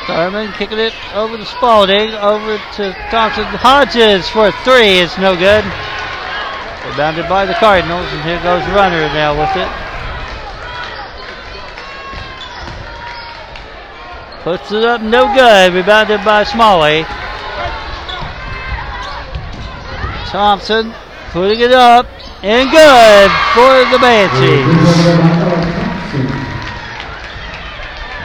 Thurman 0.06 0.52
kicking 0.52 0.78
it 0.78 0.94
over 1.14 1.36
to 1.36 1.44
Spalding, 1.44 2.14
over 2.14 2.58
to 2.76 2.92
Thompson. 3.10 3.44
Hodges 3.44 4.28
for 4.28 4.52
three 4.62 5.00
It's 5.00 5.18
no 5.18 5.34
good. 5.34 5.64
Rebounded 6.86 7.28
by 7.28 7.46
the 7.46 7.54
Cardinals, 7.54 8.06
and 8.12 8.22
here 8.22 8.40
goes 8.42 8.62
Runner 8.68 9.08
now 9.10 9.34
with 9.38 9.56
it. 9.56 9.83
Puts 14.44 14.72
it 14.72 14.84
up, 14.84 15.00
no 15.00 15.32
good. 15.32 15.72
Rebounded 15.72 16.22
by 16.22 16.44
Smalley. 16.44 17.04
Thompson 20.28 20.92
putting 21.30 21.60
it 21.60 21.72
up, 21.72 22.06
and 22.42 22.70
good 22.70 23.30
for 23.54 23.90
the 23.90 23.98
Banshees. 23.98 24.84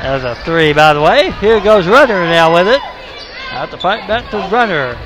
That 0.03 0.13
was 0.15 0.23
a 0.25 0.35
three, 0.43 0.73
by 0.73 0.93
the 0.93 1.01
way. 1.01 1.31
Here 1.39 1.61
goes 1.61 1.87
Runner 1.87 2.25
now 2.25 2.53
with 2.53 2.67
it. 2.67 2.81
Out 3.51 3.71
to 3.71 3.77
fight 3.77 4.05
back 4.05 4.29
to 4.31 4.37
Runner. 4.53 4.97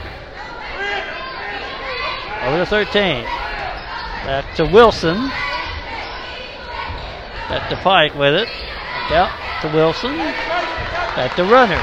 Over 2.43 2.57
to 2.57 2.65
13. 2.65 3.23
Back 4.25 4.55
to 4.55 4.65
Wilson. 4.65 5.29
Back 7.49 7.69
to 7.69 7.75
Pike 7.75 8.15
with 8.15 8.33
it. 8.33 8.47
Back 9.09 9.11
out 9.11 9.61
to 9.61 9.67
Wilson 9.75 10.17
at 11.15 11.35
the 11.35 11.43
runner. 11.43 11.81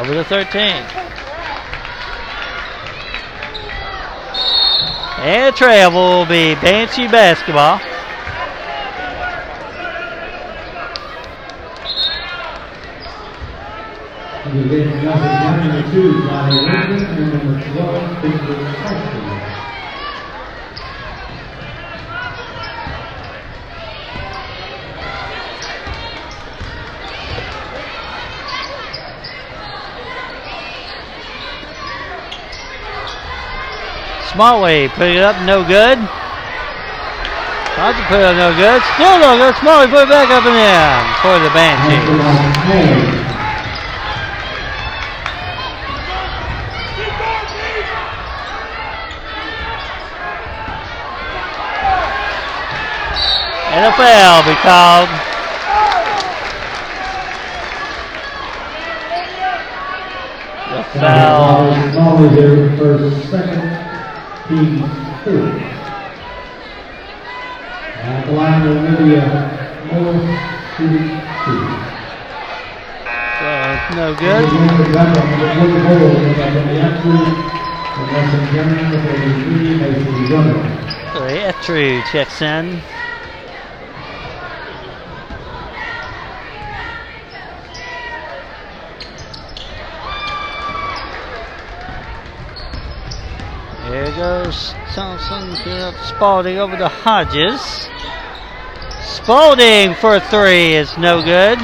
Over 0.00 0.14
the 0.14 0.24
13. 0.24 1.02
And 5.24 5.54
travel 5.54 6.00
will 6.00 6.26
be 6.26 6.54
Banshee 6.56 7.06
basketball. 7.08 7.80
number 14.52 15.82
two 15.92 16.26
by 16.26 16.50
number 16.50 17.60
12, 17.72 18.22
Smallway 34.42 34.90
put 34.90 35.06
it 35.06 35.22
up, 35.22 35.38
no 35.46 35.62
good. 35.62 35.98
Johnson 37.76 38.04
put 38.10 38.18
it 38.18 38.26
up, 38.26 38.34
no 38.34 38.50
good. 38.58 38.82
Still 38.98 39.18
no 39.22 39.38
good. 39.38 39.54
Smallway 39.54 39.86
put 39.88 40.02
it 40.02 40.08
back 40.08 40.30
up 40.30 40.44
and 40.44 40.58
in 40.58 40.98
for 41.22 41.38
the 41.38 41.48
Banshees. 41.54 42.02
And 53.70 53.86
a 53.86 53.92
foul 53.94 54.42
be 54.42 54.54
called. 54.58 55.08
The 60.72 60.82
foul. 60.98 61.42
Smalley 64.52 64.76
there 64.76 64.90
for 64.90 65.16
second, 65.16 65.16
team 65.16 65.24
two. 65.24 65.42
At 68.02 68.26
the 68.26 68.32
line, 68.32 68.62
Olivia 68.68 69.24
Moore. 69.90 70.20
No 73.94 74.14
good. 74.14 74.44
So 81.12 81.22
Etru 81.28 82.02
checks 82.10 82.42
in. 82.42 82.82
Here 93.88 94.11
goes 94.22 94.72
Thompson 94.94 95.56
Spalding 96.04 96.58
over 96.58 96.76
to 96.76 96.86
Hodges. 96.86 97.88
Spalding 99.02 99.96
for 99.96 100.20
three 100.20 100.74
is 100.74 100.96
no 100.96 101.20
good. 101.24 101.58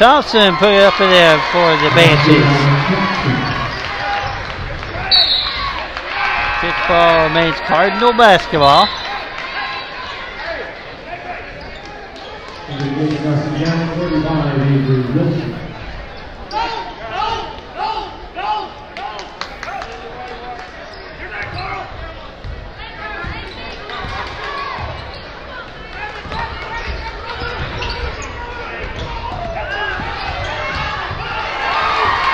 Thompson 0.00 0.56
put 0.56 0.72
it 0.72 0.80
up 0.80 0.98
in 0.98 1.10
there 1.10 1.36
for 1.52 1.68
the 1.84 1.90
Banshees. 1.92 2.88
Kickball 6.62 7.28
remains 7.28 7.56
Cardinal 7.66 8.12
basketball. 8.14 8.88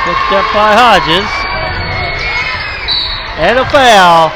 Picked 0.04 0.23
up 0.34 0.52
by 0.52 0.74
Hodges. 0.74 1.30
And 3.38 3.58
a 3.58 3.64
foul. 3.70 4.32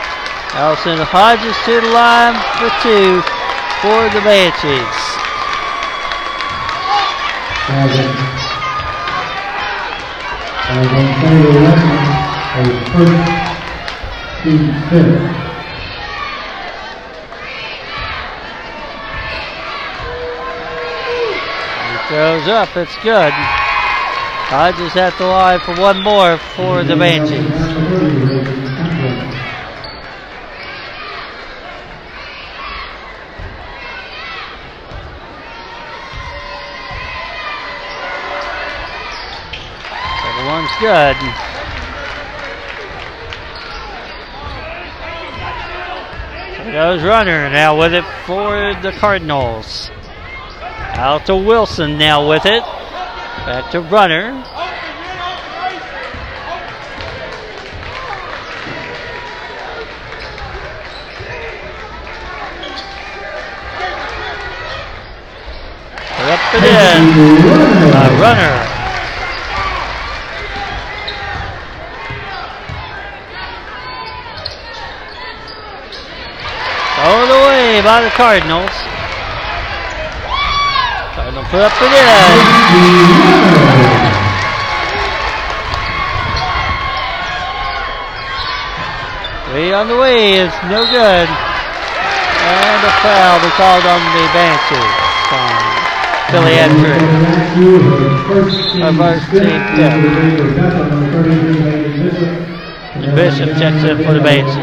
Allison 0.55 0.99
Hodges 0.99 1.57
to 1.67 1.81
the 1.81 1.91
line 1.91 2.39
for 2.59 2.71
two 2.83 3.21
for 3.83 4.07
the 4.15 4.23
Banshees. 4.23 4.99
Throws 22.09 22.49
up. 22.49 22.77
It's 22.77 22.97
good. 23.03 23.68
Hodges 24.49 24.97
at 24.97 25.17
the 25.19 25.27
line 25.27 25.61
for 25.61 25.75
one 25.79 26.03
more 26.03 26.39
for 26.39 26.83
the 26.83 26.97
Banshees. 26.97 27.45
One's 40.47 40.71
good. 40.81 41.17
Here 46.57 46.73
goes 46.73 47.03
Runner 47.03 47.51
now 47.51 47.79
with 47.79 47.93
it 47.93 48.05
for 48.25 48.75
the 48.81 48.93
Cardinals. 48.93 49.91
Out 50.95 51.27
to 51.27 51.37
Wilson 51.37 51.99
now 51.99 52.27
with 52.27 52.47
it. 52.47 52.63
Back 53.49 53.71
to 53.71 53.81
Runner. 53.81 54.45
Up 66.29 66.55
and 66.57 66.65
in. 66.67 67.17
Uh, 67.91 68.19
runner. 68.21 68.55
Thrown 76.97 77.31
away 77.31 77.81
by 77.83 78.03
the 78.03 78.11
Cardinals. 78.11 78.98
Up 81.51 81.73
and 81.81 81.89
in. 81.89 82.05
Three 89.49 89.73
on 89.73 89.89
the 89.89 89.97
way 89.97 90.35
is 90.35 90.53
no 90.69 90.85
good. 90.85 91.29
And 92.45 92.85
a 92.85 92.93
foul 93.01 93.41
be 93.41 93.49
called 93.57 93.87
on 93.87 94.01
the 94.13 94.29
Banshees. 94.37 94.93
Um, 95.33 95.89
Billy 96.31 96.53
Entry. 96.53 97.01
Our 98.83 98.93
first 98.93 99.31
team, 99.31 99.61
yeah. 99.81 99.97
And 102.93 103.17
Bishop 103.17 103.57
checks 103.57 103.85
in 103.85 103.97
for 104.05 104.13
the 104.13 104.21
Banshees. 104.21 104.59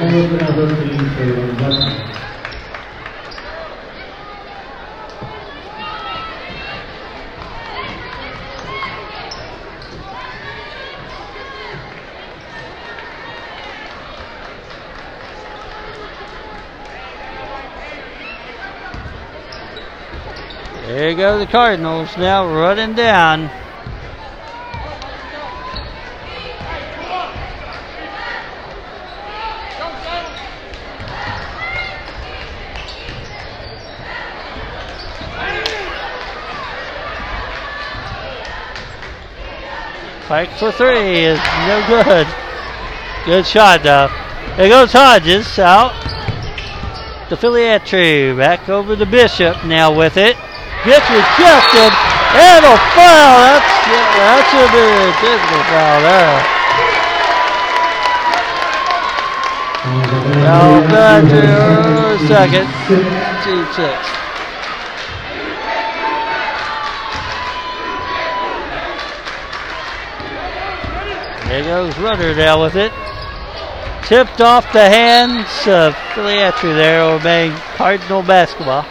There 21.05 21.13
go 21.13 21.37
the 21.37 21.45
Cardinals 21.45 22.17
now 22.17 22.47
running 22.47 22.95
down. 22.95 23.51
Pike 40.27 40.49
for 40.57 40.71
three 40.71 41.25
is 41.25 41.37
no 41.67 41.85
good. 41.87 42.27
Good 43.27 43.45
shot 43.45 43.83
though. 43.83 44.07
There 44.57 44.69
goes 44.69 44.91
Hodges 44.91 45.59
out. 45.59 45.93
The 47.29 47.35
Filiatreau 47.35 48.35
back 48.35 48.67
over 48.69 48.95
to 48.95 49.05
Bishop 49.05 49.63
now 49.65 49.95
with 49.95 50.17
it. 50.17 50.35
Gets 50.85 51.09
rejected 51.09 51.91
and 52.37 52.61
a 52.61 52.77
foul. 52.93 53.41
That's, 53.41 53.73
That 53.89 54.45
should 54.53 54.69
be 54.69 54.85
a 54.85 55.09
technical 55.17 55.65
foul 55.73 55.97
there. 56.05 56.55
Now 60.45 60.85
back 60.89 61.23
to 61.25 62.27
second. 62.27 62.67
Team 63.43 63.65
six. 63.73 63.97
There 71.49 71.63
goes 71.63 71.97
Runner 71.97 72.35
now 72.35 72.61
with 72.61 72.75
it. 72.75 72.91
Tipped 74.03 74.39
off 74.41 74.71
the 74.71 74.87
hands 74.87 75.47
of 75.65 75.95
Etcher 76.15 76.73
there, 76.75 77.01
obeying 77.01 77.53
Cardinal 77.75 78.21
basketball. 78.21 78.85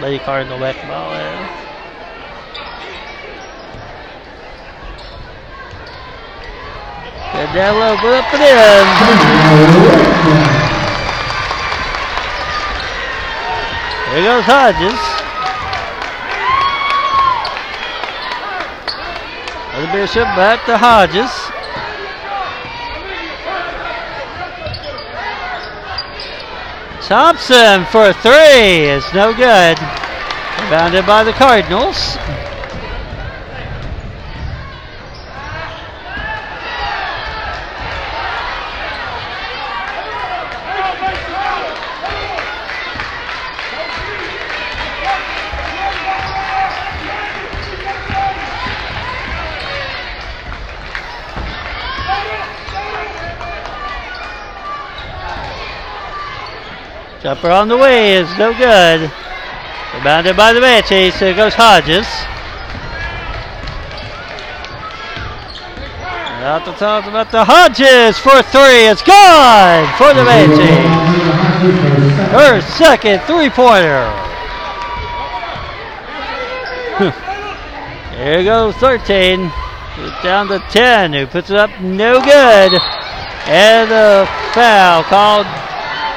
Lady 0.00 0.18
Cardinal 0.24 0.58
basketball 0.58 1.10
there. 1.10 1.70
And 7.34 7.56
that 7.56 7.72
low 7.76 7.94
up 8.16 8.34
and 8.34 8.42
in. 8.42 8.86
Here 14.10 14.24
goes 14.24 14.44
Hodges. 14.44 15.00
The 19.76 19.86
Bishop 19.92 20.28
back 20.34 20.64
to 20.66 20.76
Hodges. 20.78 21.30
Thompson 27.10 27.84
for 27.86 28.12
three 28.12 28.86
is 28.86 29.02
no 29.12 29.34
good. 29.34 29.76
Rebounded 30.62 31.04
by 31.04 31.24
the 31.24 31.32
Cardinals. 31.32 32.16
Jumper 57.22 57.50
on 57.50 57.68
the 57.68 57.76
way 57.76 58.14
is 58.14 58.28
no 58.38 58.56
good. 58.56 59.12
Rebounded 59.94 60.38
by 60.38 60.54
the 60.54 60.60
Banshees. 60.60 61.20
There 61.20 61.34
goes 61.34 61.52
Hodges. 61.52 62.06
And 66.32 66.44
out 66.44 66.64
the 66.64 66.72
top 66.72 67.04
about 67.04 67.30
the 67.30 67.44
Hodges 67.44 68.18
for 68.18 68.40
three. 68.48 68.88
It's 68.88 69.02
gone 69.02 69.84
for 69.98 70.14
the 70.14 70.24
Banshees. 70.24 71.10
Her 72.32 72.62
second 72.62 73.20
three 73.26 73.50
pointer. 73.50 74.08
There 78.16 78.44
goes 78.44 78.74
13. 78.76 79.52
It's 79.98 80.22
down 80.22 80.48
to 80.48 80.58
10. 80.70 81.12
Who 81.12 81.26
puts 81.26 81.50
it 81.50 81.56
up? 81.58 81.68
No 81.82 82.18
good. 82.22 82.80
And 83.44 83.92
a 83.92 84.24
foul 84.54 85.02
called 85.02 85.46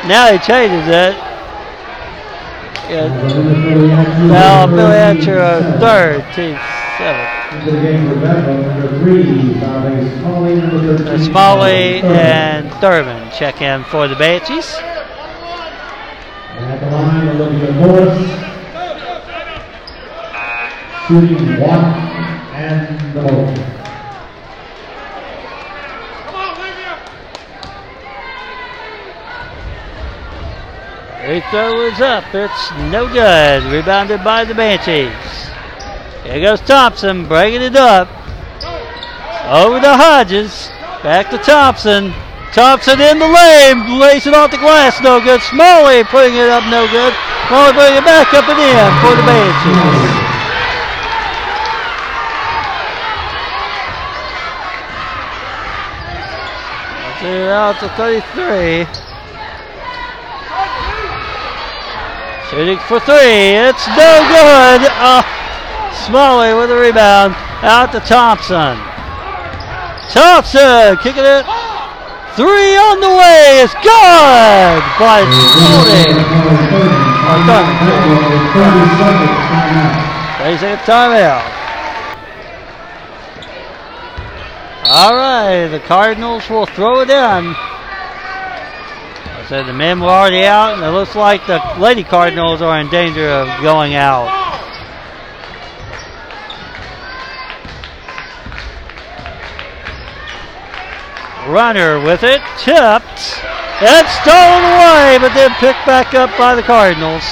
now 0.08 0.32
he 0.32 0.38
changes 0.40 0.88
it. 0.88 1.16
Yeah. 2.90 3.08
Now 4.28 4.68
Billy 4.68 4.98
a 5.38 5.80
third, 5.80 6.22
team 6.36 6.58
seven. 6.98 7.44
Smalley 11.20 12.02
and 12.02 12.72
Thurman 12.82 13.32
check 13.32 13.62
in 13.62 13.84
for 13.86 14.08
the 14.08 14.16
Banshees. 14.16 14.76
Shooting 21.08 21.60
one 21.60 21.84
and 22.54 23.14
the. 23.14 23.73
Free 31.24 31.40
throw 31.52 31.80
is 31.88 32.02
up. 32.02 32.36
It's 32.36 32.72
no 32.92 33.08
good. 33.08 33.64
Rebounded 33.72 34.26
by 34.26 34.44
the 34.44 34.54
Banshees. 34.54 35.16
Here 36.26 36.42
goes 36.42 36.60
Thompson 36.60 37.30
breaking 37.30 37.62
it 37.62 37.78
up. 37.78 38.10
Over 39.48 39.80
to 39.80 39.94
Hodges. 39.96 40.68
Back 41.02 41.30
to 41.32 41.38
Thompson. 41.38 42.12
Thompson 42.52 43.00
in 43.00 43.20
the 43.20 43.28
lane. 43.28 44.00
Lays 44.00 44.28
it 44.28 44.34
off 44.34 44.52
the 44.52 44.58
glass. 44.58 45.00
No 45.00 45.24
good. 45.24 45.40
Smalley 45.44 46.04
putting 46.04 46.36
it 46.36 46.50
up. 46.50 46.66
No 46.68 46.92
good. 46.92 47.14
Smalley 47.48 47.72
putting 47.72 47.96
it 47.96 48.04
back 48.04 48.34
up 48.34 48.44
and 48.44 48.60
in 48.60 48.92
for 49.00 49.16
the 49.16 49.24
Banshees. 49.24 50.24
Out 57.24 57.80
to 57.80 57.88
33. 57.96 59.03
Shooting 62.54 62.78
for 62.86 63.00
three. 63.00 63.58
It's 63.66 63.88
no 63.98 64.14
good. 64.30 64.86
Uh, 65.02 65.26
Smalley 66.06 66.54
with 66.54 66.70
a 66.70 66.78
rebound. 66.80 67.34
Out 67.66 67.92
to 67.94 68.00
Thompson. 68.00 68.78
Thompson 70.14 70.96
kicking 71.02 71.26
it. 71.26 71.46
Three 72.38 72.78
on 72.78 73.02
the 73.02 73.10
way. 73.10 73.66
It's 73.66 73.74
good 73.82 74.84
by 75.02 75.26
Smalley. 75.50 76.14
Thirty 80.38 80.58
second 80.60 80.86
timeout. 80.86 81.42
All 84.92 85.16
right, 85.16 85.66
the 85.70 85.80
Cardinals 85.80 86.48
will 86.52 86.68
throw 86.68 87.02
it 87.02 87.10
in. 87.10 87.56
So 89.50 89.62
the 89.62 89.74
men 89.74 90.00
were 90.00 90.08
already 90.08 90.46
out, 90.46 90.76
and 90.76 90.84
it 90.84 90.92
looks 90.92 91.16
like 91.16 91.46
the 91.48 91.60
Lady 91.78 92.04
Cardinals 92.04 92.62
are 92.62 92.80
in 92.80 92.90
danger 92.90 93.28
of 93.28 93.62
going 93.62 93.94
out. 93.94 94.32
Runner 101.48 102.00
with 102.00 102.24
it, 102.24 102.40
tipped, 102.56 103.44
and 103.84 104.08
stolen 104.24 104.64
away, 104.64 105.20
but 105.20 105.36
then 105.36 105.52
picked 105.60 105.86
back 105.86 106.14
up 106.16 106.32
by 106.38 106.56
the 106.56 106.64
Cardinals. 106.64 107.24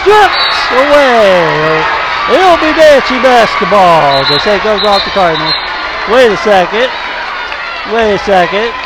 Stripped 0.00 0.54
away. 0.70 1.82
It'll 2.30 2.56
be 2.62 2.70
Banshee 2.78 3.18
basketball. 3.18 4.22
They 4.30 4.38
say 4.38 4.56
it 4.56 4.62
goes 4.62 4.86
off 4.86 5.04
the 5.04 5.10
Cardinals. 5.10 5.54
Wait 6.08 6.30
a 6.30 6.36
second. 6.38 6.88
Wait 7.92 8.14
a 8.14 8.18
second. 8.22 8.81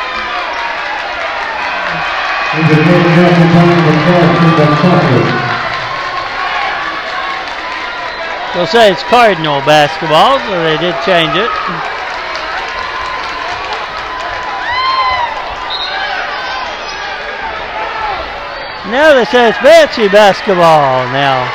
They'll 8.55 8.67
say 8.67 8.91
it's 8.91 9.03
Cardinal 9.03 9.61
basketball, 9.67 10.39
so 10.39 10.65
they 10.65 10.79
did 10.79 10.95
change 11.05 11.37
it. 11.37 11.51
Now 18.91 19.13
they 19.13 19.27
say 19.27 19.51
it's 19.51 19.59
Banshee 19.59 20.09
basketball 20.09 21.05
now. 21.13 21.53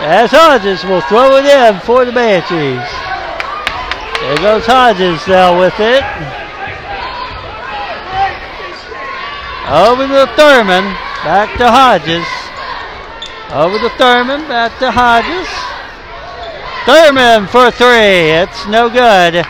As 0.00 0.30
Hodges 0.30 0.84
will 0.84 1.02
throw 1.02 1.36
it 1.36 1.44
in 1.44 1.80
for 1.80 2.06
the 2.06 2.12
Banshees. 2.12 3.07
There 4.20 4.36
goes 4.38 4.66
Hodges 4.66 5.26
now 5.26 5.58
with 5.58 5.78
it. 5.78 6.02
Over 9.68 10.08
to 10.08 10.26
Thurman. 10.34 10.84
Back 11.22 11.56
to 11.58 11.70
Hodges. 11.70 12.26
Over 13.52 13.78
to 13.78 13.90
Thurman. 13.96 14.48
Back 14.48 14.78
to 14.80 14.90
Hodges. 14.90 15.48
Thurman 16.84 17.46
for 17.46 17.70
three. 17.70 18.32
It's 18.32 18.66
no 18.66 18.88
good. 18.88 19.44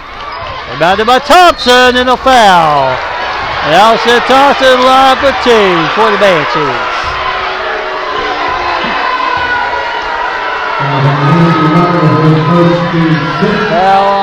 Rebounded 0.73 1.07
by 1.07 1.19
Thompson 1.21 1.97
and 1.97 2.11
a 2.11 2.17
foul. 2.17 2.93
Now 3.71 3.97
said 4.05 4.21
Thompson 4.27 4.81
line 4.85 5.17
for 5.17 5.33
two 5.43 5.71
for 5.95 6.11
the 6.11 6.19
Banshees. 6.19 6.99
Foul 13.71 14.18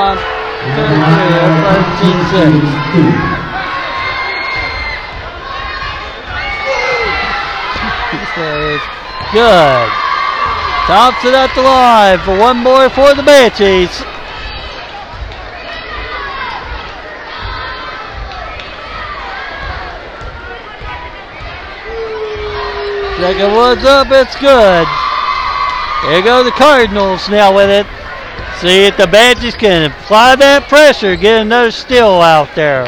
on 0.66 1.62
13 2.00 2.62
6. 2.62 3.36
is 8.36 8.80
good. 9.32 9.90
Thompson 10.86 11.34
at 11.34 11.50
the 11.54 11.62
line 11.62 12.18
for 12.20 12.38
one 12.38 12.58
more 12.58 12.88
for 12.90 13.14
the 13.14 13.22
Banshees. 13.22 13.90
Second 23.18 23.54
one's 23.54 23.84
up, 23.84 24.08
it's 24.10 24.36
good. 24.36 24.86
Here 26.02 26.22
go 26.22 26.44
the 26.44 26.52
Cardinals 26.52 27.28
now 27.28 27.54
with 27.54 27.70
it. 27.70 27.95
See 28.60 28.86
if 28.86 28.96
the 28.96 29.06
Badgers 29.06 29.54
can 29.54 29.90
apply 29.90 30.36
that 30.36 30.66
pressure, 30.68 31.14
get 31.14 31.42
another 31.42 31.70
steal 31.70 32.22
out 32.22 32.54
there. 32.54 32.84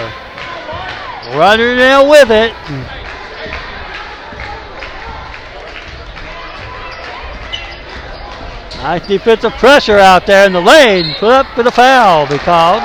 Runner 1.37 1.76
now 1.76 2.09
with 2.09 2.31
it. 2.31 2.54
Nice 8.78 9.07
defensive 9.07 9.52
pressure 9.54 9.98
out 9.98 10.24
there 10.24 10.46
in 10.46 10.54
the 10.54 10.61
lane. 10.61 11.14
Put 11.18 11.33
up 11.33 11.46
for 11.54 11.62
the 11.62 11.70
foul 11.70 12.26
be 12.26 12.38
called. 12.38 12.81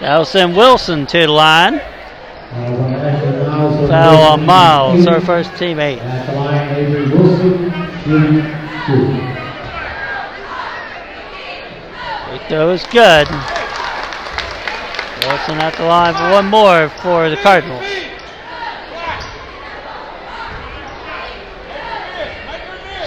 That'll 0.00 0.24
send 0.24 0.56
Wilson 0.56 1.06
to 1.06 1.18
the 1.18 1.32
line. 1.32 1.80
Foul 3.88 4.22
on 4.22 4.46
Miles, 4.46 5.06
her 5.06 5.20
first 5.20 5.50
teammate. 5.52 5.98
Shooting 8.04 8.42
two. 8.84 9.06
Free 12.26 12.48
throw 12.48 12.70
is 12.72 12.84
good. 12.92 13.26
Wilson 15.24 15.58
at 15.58 15.74
the 15.78 15.84
line 15.84 16.12
for 16.12 16.30
one 16.30 16.44
more 16.44 16.90
for 17.00 17.30
the 17.30 17.36
Cardinals. 17.36 17.82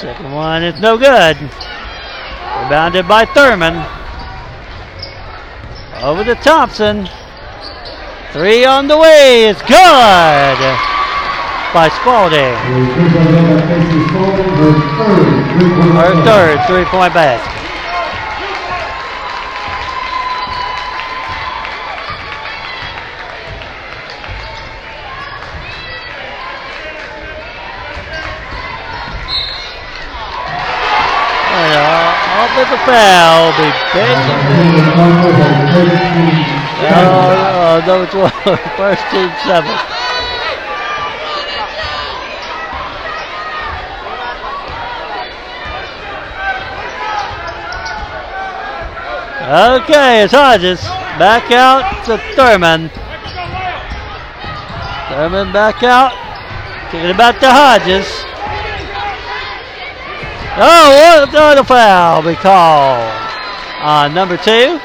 Second 0.01 0.31
one 0.31 0.63
is 0.63 0.81
no 0.81 0.97
good. 0.97 1.37
Rebounded 2.63 3.07
by 3.07 3.25
Thurman. 3.25 3.75
Over 6.01 6.23
to 6.23 6.33
Thompson. 6.41 7.07
Three 8.31 8.65
on 8.65 8.87
the 8.87 8.97
way. 8.97 9.45
It's 9.45 9.61
good 9.61 10.86
by 11.73 11.89
Spalding. 11.89 12.55
Her 15.93 16.23
third 16.23 16.65
three-point 16.65 17.13
basket. 17.13 17.53
Uh, 31.53 32.77
foul, 32.85 33.51
be 33.57 33.67
Benjamin. 33.93 34.87
Oh, 36.79 37.27
uh, 37.57 37.85
number 37.85 38.07
12, 38.11 38.59
first 38.77 39.03
team 39.11 39.31
seven. 39.45 39.96
Okay, 49.47 50.23
it's 50.23 50.33
Hodges. 50.33 50.81
Back 51.17 51.53
out 51.53 52.03
to 52.03 52.17
Thurman. 52.35 52.89
Thurman 55.07 55.53
back 55.53 55.83
out. 55.83 56.11
Kicking 56.91 57.11
it 57.11 57.15
back 57.15 57.39
to 57.39 57.47
Hodges. 57.49 58.05
Oh, 60.59 61.21
what 61.21 61.29
another 61.29 61.63
foul 61.63 62.23
be 62.23 62.35
called 62.35 63.09
on 63.79 64.13
number 64.13 64.35
two. 64.35 64.81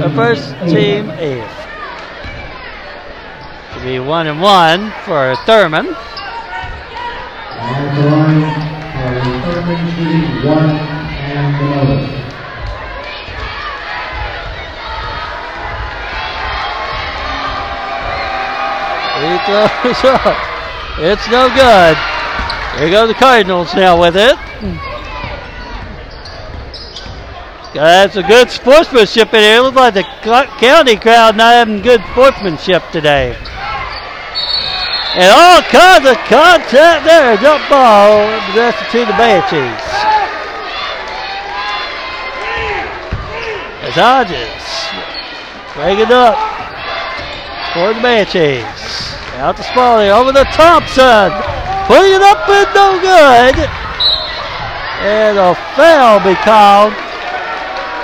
The 0.00 0.12
first 0.14 0.50
team 0.68 1.08
eighth. 1.12 1.48
To 3.72 3.80
be 3.82 4.00
one 4.00 4.26
and 4.26 4.42
one 4.42 4.92
for 5.06 5.34
Thurman. 5.46 5.96
The 11.38 11.44
and. 11.44 12.08
Free 19.14 19.38
throws 19.46 20.04
up. 20.04 20.36
It's 20.98 21.28
no 21.30 21.48
good. 21.54 21.96
Here 22.80 22.90
go 22.90 23.06
the 23.06 23.14
Cardinals 23.14 23.72
now 23.76 24.00
with 24.00 24.16
it. 24.16 24.36
That's 27.72 28.16
a 28.16 28.22
good 28.24 28.50
sportsmanship 28.50 29.32
in 29.32 29.40
here. 29.40 29.60
Looks 29.60 29.76
like 29.76 29.94
the 29.94 30.02
county 30.58 30.96
crowd 30.96 31.36
not 31.36 31.54
having 31.54 31.82
good 31.82 32.02
sportsmanship 32.10 32.82
today. 32.90 33.36
And 35.14 35.30
all 35.30 35.62
kinds 35.62 36.04
of 36.04 36.16
contact 36.26 37.04
there. 37.04 37.36
Jump 37.36 37.68
ball. 37.70 38.26
That's 38.56 38.90
to 38.90 38.98
the 39.04 39.12
Banshees. 39.12 40.07
As 43.88 43.94
Hodges 43.94 44.68
break 45.72 45.98
it 45.98 46.10
up 46.10 46.36
for 47.72 47.94
the 47.94 48.02
Banshees. 48.02 49.16
Out 49.40 49.56
to 49.56 49.62
Spalding, 49.62 50.10
over 50.10 50.30
to 50.30 50.44
Thompson. 50.52 51.32
Putting 51.88 52.12
it 52.12 52.20
up 52.20 52.46
and 52.50 52.68
no 52.76 53.00
good. 53.00 53.56
And 55.00 55.38
a 55.38 55.54
foul 55.72 56.20
be 56.20 56.34
called. 56.44 56.92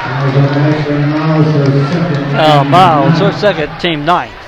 Miles 0.09 0.37
on 0.37 0.43
the 0.43 0.71
next 0.71 0.89
one, 0.89 1.11
Miles, 1.11 1.53
her 1.53 1.93
second. 1.93 2.37
Oh, 2.41 2.65
Miles, 2.65 3.19
her 3.19 3.33
second 3.33 3.79
team 3.79 4.07
ninth. 4.07 4.44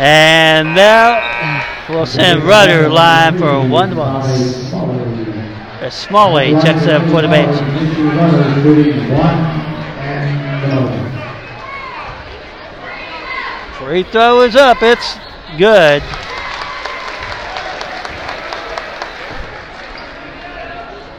And 0.00 0.76
now 0.76 1.66
we'll 1.88 2.06
send 2.06 2.44
Rudder 2.44 2.88
line 2.88 3.36
for 3.36 3.66
one. 3.68 3.98
Uh, 3.98 5.90
Smalley 5.90 6.52
checks 6.52 6.86
in 6.86 7.10
for 7.10 7.20
the 7.20 7.26
bench. 7.26 7.58
Free 13.76 14.04
throw 14.04 14.42
is 14.42 14.54
up. 14.54 14.80
It's 14.82 15.16
good. 15.58 16.04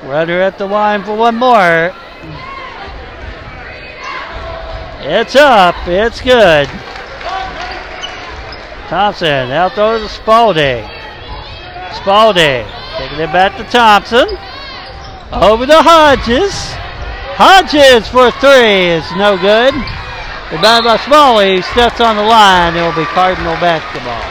Rudder 0.07 0.41
at 0.41 0.57
the 0.57 0.65
line 0.65 1.03
for 1.03 1.17
one 1.17 1.35
more. 1.35 1.93
It's 5.01 5.35
up. 5.35 5.75
It's 5.85 6.21
good. 6.21 6.69
Thompson 8.89 9.51
out 9.51 9.73
throws 9.73 10.01
to 10.01 10.09
Spalding. 10.09 10.83
Spalding 11.93 12.65
taking 12.97 13.19
it 13.19 13.31
back 13.31 13.55
to 13.55 13.63
Thompson. 13.69 14.25
Over 15.31 15.67
to 15.67 15.77
Hodges. 15.77 16.57
Hodges 17.37 18.09
for 18.09 18.33
three 18.41 18.89
is 18.89 19.05
no 19.13 19.37
good. 19.37 19.77
Rebounded 20.49 20.89
by 20.89 20.97
Smalley. 21.05 21.61
Steps 21.61 22.01
on 22.01 22.17
the 22.17 22.25
line. 22.25 22.75
It 22.75 22.81
will 22.81 22.97
be 22.97 23.05
Cardinal 23.13 23.53
basketball. 23.61 24.25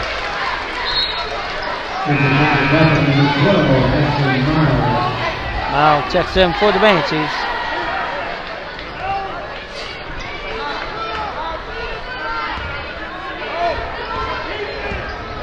Miles 5.71 6.13
checks 6.13 6.37
in 6.37 6.53
for 6.55 6.73
the 6.73 6.83
Banshees. 6.83 7.58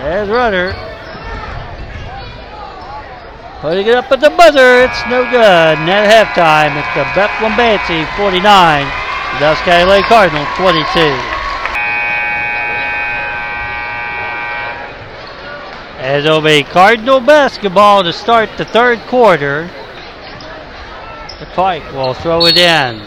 There's 0.05 0.29
Rudder. 0.29 0.71
Putting 3.59 3.87
it 3.87 3.95
up 3.95 4.11
at 4.11 4.21
the 4.21 4.29
buzzer. 4.29 4.85
It's 4.85 5.01
no 5.09 5.23
good. 5.23 5.81
Net 5.81 6.05
halftime. 6.05 6.77
It's 6.77 6.93
the 6.93 7.09
Bethlehem 7.17 7.57
Banshee 7.57 8.05
49. 8.15 8.85
The 8.85 9.39
Dust 9.39 9.63
County 9.63 9.89
Lake 9.89 10.05
Cardinals 10.05 10.47
22. 10.57 10.85
As 15.97 16.23
it'll 16.23 16.39
be 16.39 16.61
Cardinal 16.61 17.19
basketball 17.19 18.03
to 18.03 18.13
start 18.13 18.51
the 18.59 18.65
third 18.65 18.99
quarter. 19.07 19.71
The 21.39 21.47
Pike 21.55 21.91
will 21.93 22.13
throw 22.13 22.45
it 22.45 22.57
in. 22.57 22.99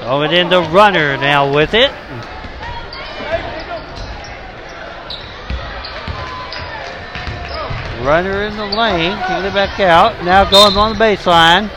Throw 0.00 0.22
it 0.22 0.32
in 0.32 0.48
the 0.48 0.62
Runner 0.62 1.16
now 1.18 1.54
with 1.54 1.72
it. 1.72 1.92
Runner 8.04 8.44
in 8.44 8.56
the 8.56 8.64
lane, 8.64 9.16
kicking 9.28 9.44
it 9.44 9.54
back 9.54 9.78
out. 9.80 10.24
Now 10.24 10.48
going 10.50 10.76
on 10.76 10.96
the 10.96 11.04
baseline. 11.04 11.70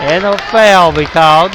And 0.00 0.24
a 0.24 0.36
foul 0.50 0.92
be 0.92 1.04
called. 1.04 1.52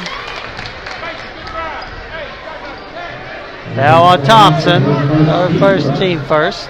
Foul 3.75 4.03
on 4.03 4.23
Thompson, 4.23 4.83
our 4.83 5.49
first 5.59 5.99
team 5.99 6.19
first. 6.21 6.69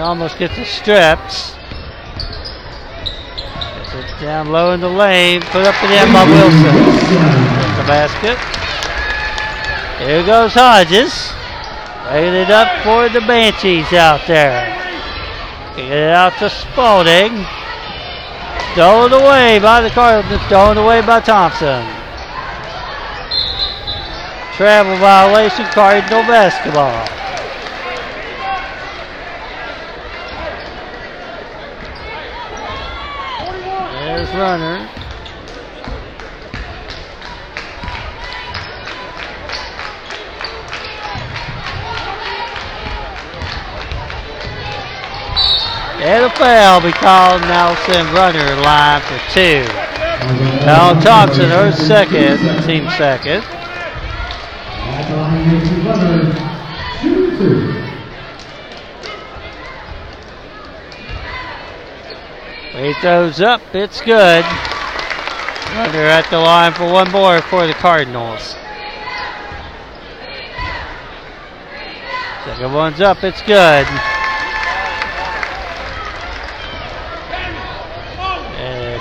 Almost 0.00 0.38
gets 0.38 0.54
the 0.56 0.64
strips. 0.64 1.54
Gets 3.74 3.94
it 3.94 4.20
down 4.20 4.52
low 4.52 4.72
in 4.72 4.80
the 4.80 4.88
lane, 4.88 5.40
put 5.40 5.66
up 5.66 5.74
and 5.82 5.92
in 5.92 6.12
by 6.12 6.24
Wilson. 6.24 6.74
The 7.78 7.84
basket. 7.86 8.63
Here 10.04 10.22
goes 10.22 10.52
Hodges. 10.52 11.32
Laying 12.10 12.34
it 12.34 12.50
up 12.50 12.84
for 12.84 13.08
the 13.08 13.26
Banshees 13.26 13.90
out 13.94 14.26
there. 14.26 14.68
Get 15.76 15.90
it 15.90 16.10
out 16.10 16.36
to 16.40 16.50
Spalding. 16.50 17.46
Stolen 18.74 19.14
away 19.14 19.58
by 19.60 19.80
the 19.80 19.88
Cardinals. 19.88 20.42
Stolen 20.42 20.76
away 20.76 21.00
by 21.00 21.20
Thompson. 21.20 21.86
Travel 24.52 24.98
violation, 24.98 25.64
Cardinal 25.72 26.20
basketball. 26.28 26.92
There's 34.04 34.28
runner. 34.34 35.03
Foul 46.04 46.82
be 46.82 46.92
called. 46.92 47.40
Send 47.86 48.10
runner 48.10 48.56
line 48.62 49.00
for 49.00 49.18
two. 49.32 49.64
Now 50.66 50.98
Thompson, 51.00 51.48
her 51.48 51.72
second, 51.72 52.38
team 52.64 52.88
second. 52.90 53.42
He 62.74 62.92
throws 63.00 63.40
up, 63.40 63.62
it's 63.74 64.02
good. 64.02 64.44
Runner 65.74 66.06
at 66.06 66.26
the 66.28 66.38
line 66.38 66.72
for 66.74 66.92
one 66.92 67.10
more 67.12 67.40
for 67.40 67.66
the 67.66 67.72
Cardinals. 67.72 68.56
Second 72.44 72.74
one's 72.74 73.00
up, 73.00 73.24
it's 73.24 73.40
good. 73.42 73.86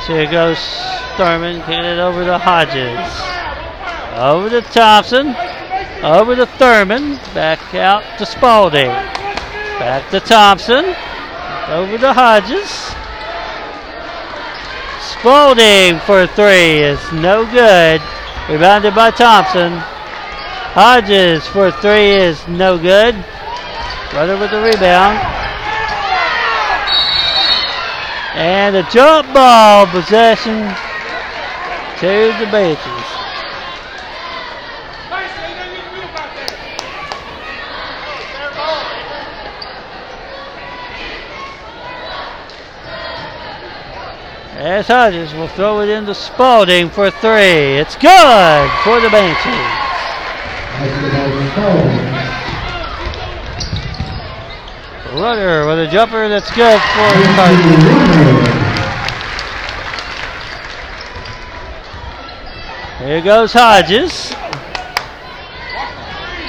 And 0.09 0.19
here 0.19 0.29
goes 0.29 0.59
Thurman, 1.15 1.59
getting 1.59 1.85
it 1.85 1.99
over 1.99 2.25
to 2.25 2.37
Hodges. 2.37 2.99
Over 4.19 4.49
to 4.49 4.61
Thompson. 4.61 5.33
Over 6.03 6.35
to 6.35 6.45
Thurman. 6.45 7.15
Back 7.33 7.73
out 7.73 8.03
to 8.17 8.25
Spalding. 8.25 8.87
Back 8.87 10.09
to 10.11 10.19
Thompson. 10.19 10.83
Over 11.69 11.97
to 11.97 12.11
Hodges. 12.11 12.69
Spalding 15.19 15.99
for 16.01 16.27
three 16.27 16.83
is 16.83 16.99
no 17.13 17.45
good. 17.45 18.01
Rebounded 18.49 18.93
by 18.93 19.09
Thompson. 19.09 19.71
Hodges 20.75 21.47
for 21.47 21.71
three 21.71 22.11
is 22.11 22.45
no 22.49 22.77
good. 22.77 23.15
Runner 24.13 24.37
with 24.37 24.51
the 24.51 24.61
rebound. 24.61 25.42
And 28.35 28.75
a 28.75 28.83
jump 28.89 29.31
ball 29.33 29.85
possession 29.87 30.67
to 31.99 32.33
the 32.39 32.49
Banshees. 32.51 33.23
As 44.55 44.87
Hodges 44.87 45.33
will 45.33 45.49
throw 45.49 45.81
it 45.81 45.89
into 45.89 46.15
Spalding 46.15 46.89
for 46.89 47.11
three. 47.11 47.77
It's 47.77 47.95
good 47.95 48.69
for 48.83 48.99
the 48.99 49.09
Banshees. 49.09 49.83
Runner 55.13 55.67
with 55.67 55.77
a 55.77 55.87
jumper 55.91 56.27
that's 56.27 56.49
good 56.55 56.81
for. 56.81 57.13
Cardinals. 57.35 58.47
Here 62.97 63.21
goes 63.21 63.53
Hodges. 63.53 64.31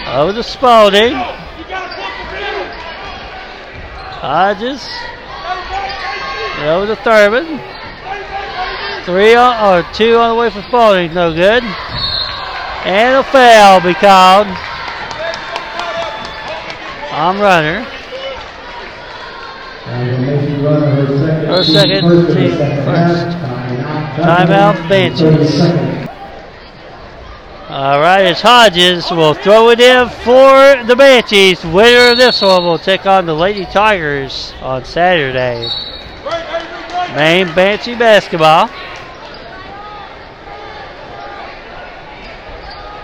Oh, 0.06 0.22
Over 0.22 0.32
to 0.32 0.42
Spalding. 0.42 1.12
Hodges. 4.22 4.88
Oh, 6.60 6.80
Over 6.80 6.94
to 6.94 7.02
Thurman. 7.02 7.60
Three 9.04 9.34
on, 9.34 9.84
or 9.84 9.92
two 9.92 10.16
on 10.16 10.30
the 10.30 10.36
way 10.36 10.48
for 10.48 10.62
Spalding, 10.62 11.12
no 11.12 11.34
good. 11.34 11.62
And 11.62 13.16
a 13.16 13.22
foul 13.24 13.82
be 13.82 13.92
called. 13.92 14.46
On 17.12 17.38
runner. 17.38 17.93
And 19.86 20.14
the 20.14 20.18
Mason 20.18 20.64
runner, 20.64 21.06
her 21.46 21.62
second. 21.62 22.04
First 22.04 22.36
team 22.36 22.50
second 22.56 22.84
first. 22.84 23.36
Timeout, 24.16 24.88
Banshees. 24.88 25.60
All 27.68 28.00
right, 28.00 28.24
it's 28.24 28.40
Hodges 28.40 29.10
We'll 29.10 29.34
throw 29.34 29.70
it 29.70 29.80
in 29.80 30.08
for 30.08 30.84
the 30.84 30.94
Banshees. 30.96 31.64
Winner 31.64 32.12
of 32.12 32.16
this 32.16 32.40
one 32.40 32.62
will 32.62 32.78
take 32.78 33.04
on 33.04 33.26
the 33.26 33.34
Lady 33.34 33.64
Tigers 33.66 34.54
on 34.62 34.84
Saturday. 34.84 35.68
Main 37.14 37.54
Banshee 37.54 37.94
basketball. 37.94 38.68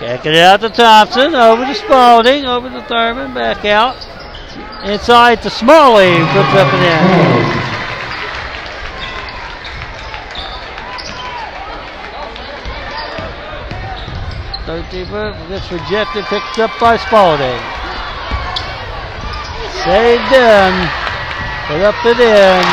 Kicking 0.00 0.32
it 0.32 0.38
out 0.38 0.60
to 0.60 0.70
Thompson, 0.70 1.34
over 1.34 1.66
to 1.66 1.74
Spalding, 1.74 2.46
over 2.46 2.70
to 2.70 2.82
Thurman, 2.82 3.34
back 3.34 3.64
out. 3.66 3.96
Inside 4.84 5.42
to 5.42 5.50
Smalley, 5.50 6.18
puts 6.32 6.54
up 6.54 6.72
and 6.74 6.84
in. 6.84 7.50
Foot 14.66 15.34
gets 15.48 15.70
rejected, 15.72 16.24
picked 16.26 16.58
up 16.58 16.70
by 16.80 16.96
Spalding. 16.96 17.60
Saved 19.84 20.32
in, 20.32 20.88
put 21.66 21.80
up 21.80 22.04
and 22.06 22.20
in. 22.20 22.64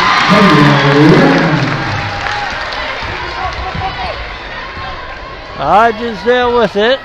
Hodges 5.57 6.23
there 6.23 6.49
with 6.49 6.75
it. 6.75 6.99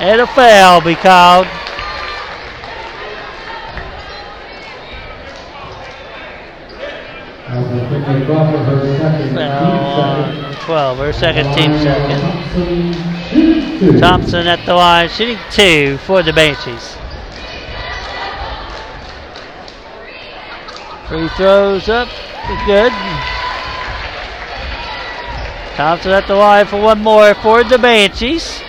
And 0.00 0.18
a 0.22 0.26
foul 0.26 0.80
be 0.80 0.94
called. 0.94 1.46
As 7.46 7.68
the 7.68 7.86
quickly 7.86 8.26
second. 8.96 9.26
team 9.26 9.34
Foul 9.34 10.32
second. 10.32 10.54
12, 10.62 10.98
her 10.98 11.12
second 11.12 11.54
team 11.54 11.72
second. 11.80 12.20
Thompson. 12.22 14.00
Thompson 14.00 14.46
at 14.46 14.64
the 14.64 14.72
line, 14.72 15.10
shooting 15.10 15.36
two 15.50 15.98
for 15.98 16.22
the 16.22 16.32
Banshees. 16.32 16.96
Free 21.08 21.28
throws 21.36 21.90
up, 21.90 22.08
good. 22.64 22.92
Thompson 25.76 26.12
at 26.12 26.26
the 26.26 26.36
line 26.36 26.66
for 26.66 26.80
one 26.80 27.02
more 27.02 27.34
for 27.34 27.64
the 27.64 27.76
Banshees. 27.76 28.62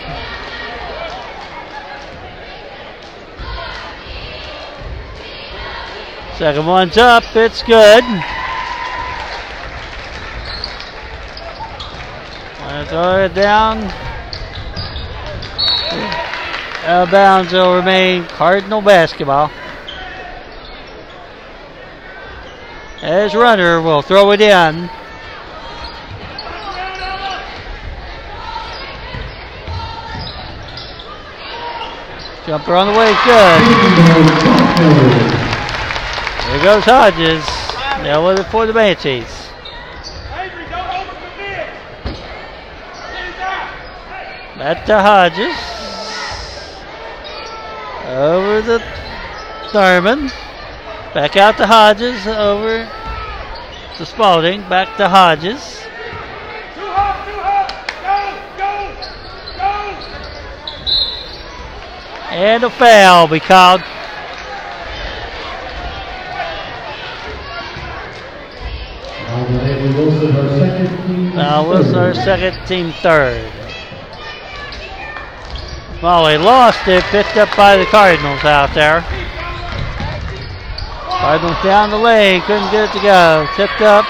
Second 6.38 6.66
one's 6.66 6.98
up, 6.98 7.24
it's 7.36 7.62
good. 7.64 8.04
Wanna 12.62 12.86
throw 12.88 13.26
it 13.26 13.34
down. 13.34 13.84
Out 16.84 17.04
of 17.04 17.12
bounds 17.12 17.54
will 17.54 17.76
remain 17.76 18.26
Cardinal 18.26 18.82
basketball. 18.82 19.52
As 23.04 23.36
runner 23.36 23.82
will 23.82 24.02
throw 24.02 24.32
it 24.32 24.42
in. 24.42 24.90
Jumper 32.48 32.76
on 32.76 32.88
the 32.92 33.00
way, 33.00 33.14
good. 35.30 35.41
There 36.52 36.64
goes 36.64 36.84
Hodges. 36.84 37.46
Now 38.04 38.28
with 38.28 38.42
it 38.42 38.44
for 38.52 38.66
the 38.66 38.74
Banshees. 38.74 39.24
Back 44.58 44.86
to 44.88 45.00
Hodges. 45.00 45.56
Over 48.06 48.62
the 48.62 48.80
Thurman. 49.72 50.28
Back 51.14 51.38
out 51.38 51.56
to 51.56 51.66
Hodges. 51.66 52.28
Over 52.28 52.86
to 53.96 54.06
Spalding. 54.06 54.68
Back 54.68 54.98
to 54.98 55.08
Hodges. 55.08 55.80
And 62.30 62.66
a 62.66 62.70
foul 62.70 63.30
be 63.30 63.40
called. 63.40 63.82
Now 71.36 71.68
Wilson, 71.68 71.96
our 71.96 72.14
second 72.14 72.68
team 72.68 72.92
third. 73.02 73.52
Molly 76.02 76.38
lost 76.38 76.86
it, 76.88 77.04
picked 77.06 77.38
up 77.38 77.56
by 77.56 77.78
the 77.78 77.86
Cardinals 77.86 78.44
out 78.44 78.74
there. 78.74 79.02
Cardinals 81.10 81.64
down 81.64 81.92
the 81.92 81.98
lane, 81.98 82.42
couldn't 82.42 82.72
get 82.72 82.90
it 82.90 82.98
to 82.98 83.02
go. 83.02 83.48
Tipped 83.56 83.82
up 83.82 84.06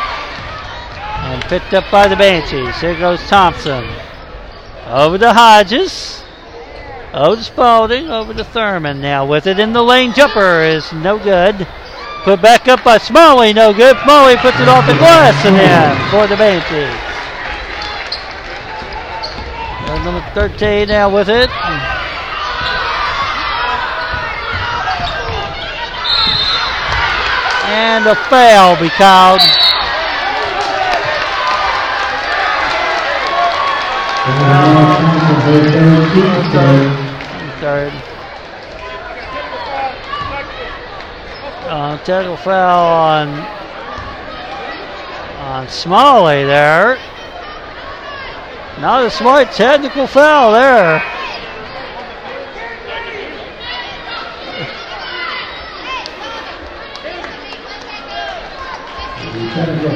and 1.24 1.44
picked 1.44 1.74
up 1.74 1.84
by 1.92 2.08
the 2.08 2.16
Banshees. 2.16 2.80
Here 2.82 2.98
goes 2.98 3.22
Thompson. 3.28 3.88
Over 4.88 5.20
to 5.20 5.34
Hodges. 5.34 6.24
Over 7.14 7.36
to 7.36 7.44
Spalding. 7.44 8.10
Over 8.10 8.34
to 8.34 8.44
Thurman. 8.44 9.02
Now 9.02 9.26
with 9.28 9.46
it 9.46 9.60
in 9.60 9.74
the 9.74 9.84
lane. 9.84 10.14
Jumper 10.14 10.64
is 10.64 10.92
no 10.94 11.20
good. 11.20 11.68
Put 12.24 12.40
back 12.40 12.68
up 12.68 12.84
by 12.84 13.00
Smalley. 13.00 13.52
No 13.52 13.74
good. 13.74 13.98
Smalley 14.04 14.38
puts 14.38 14.60
it 14.60 14.68
off 14.68 14.86
the 14.86 14.94
glass 14.94 15.34
and 15.44 15.58
in 15.58 16.10
for 16.12 16.28
the 16.28 16.38
Banshees. 16.38 17.12
Number 20.06 20.22
13 20.34 20.88
now 20.88 21.14
with 21.14 21.30
it. 21.30 21.50
And 27.70 28.06
a 28.08 28.16
foul 28.16 28.80
be 28.80 28.90
called. 28.90 29.42
Third. 37.62 38.11
Uh, 41.92 41.98
tackle 42.06 42.38
foul 42.38 42.88
on 42.88 43.28
on 45.42 45.68
Smalley 45.68 46.46
there. 46.46 46.98
Not 48.80 49.04
a 49.04 49.10
smart 49.10 49.52
technical 49.52 50.08
foul 50.08 50.54
there. 50.54 51.04
Technical 59.54 59.92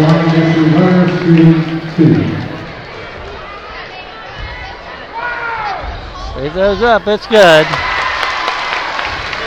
line 0.00 0.28
against 0.28 0.58
Runner, 0.76 1.06
team 1.24 1.80
two. 1.96 2.12
Leave 6.38 6.52
those 6.52 6.82
up, 6.82 7.06
it's 7.06 7.26
good. 7.26 7.64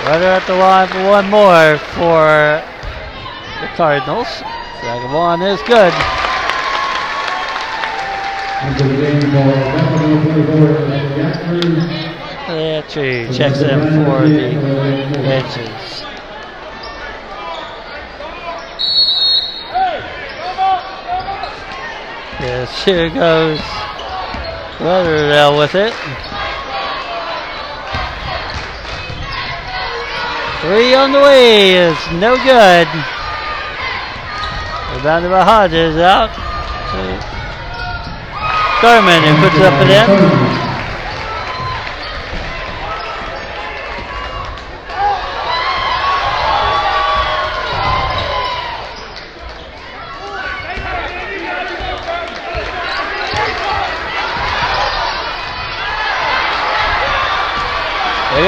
Runner 0.07 0.33
at 0.33 0.43
the 0.47 0.55
line 0.55 0.87
for 0.87 1.03
one 1.07 1.29
more 1.29 1.77
for 1.93 2.63
the 3.61 3.67
Cardinals. 3.75 4.27
Second 4.81 5.13
one 5.13 5.43
is 5.43 5.61
good. 5.67 5.93
Into 8.65 8.83
the 8.83 8.95
game 8.97 9.21
for 9.21 9.45
number 9.77 10.23
24, 10.33 10.87
Jackson. 11.15 11.75
That 12.47 12.89
tree 12.89 13.27
checks 13.31 13.59
in 13.59 13.79
for 14.03 14.27
the 14.27 14.55
Banshees. 15.21 16.08
Yes, 22.41 22.85
here 22.85 23.09
goes 23.09 23.59
Lauderdale 24.79 25.57
with 25.57 25.75
it. 25.75 25.93
Three 30.61 30.95
on 30.95 31.11
the 31.11 31.19
way 31.19 31.71
is 31.75 31.97
no 32.13 32.37
good. 32.37 32.87
Rebounded 34.95 35.31
by 35.31 35.43
Hodges 35.43 35.97
out 35.97 36.29
Thurman 38.79 39.21
who 39.21 39.35
puts 39.43 39.59
up 39.59 39.73
and 39.73 40.63
in. 40.63 40.68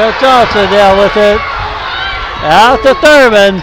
Goes 0.02 0.20
Johnson 0.20 0.66
down 0.72 0.98
with 0.98 1.16
it. 1.16 1.40
Out 2.42 2.82
to 2.82 2.96
Thurman. 2.96 3.62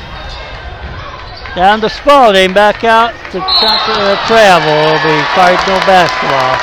Down 1.56 1.80
to 1.80 1.90
Spalding. 1.90 2.52
Back 2.54 2.84
out 2.84 3.10
to. 3.32 3.42
Uh, 3.42 4.26
travel. 4.28 4.70
It'll 4.70 5.02
be 5.02 5.18
Cardinal 5.34 5.80
basketball. 5.82 6.54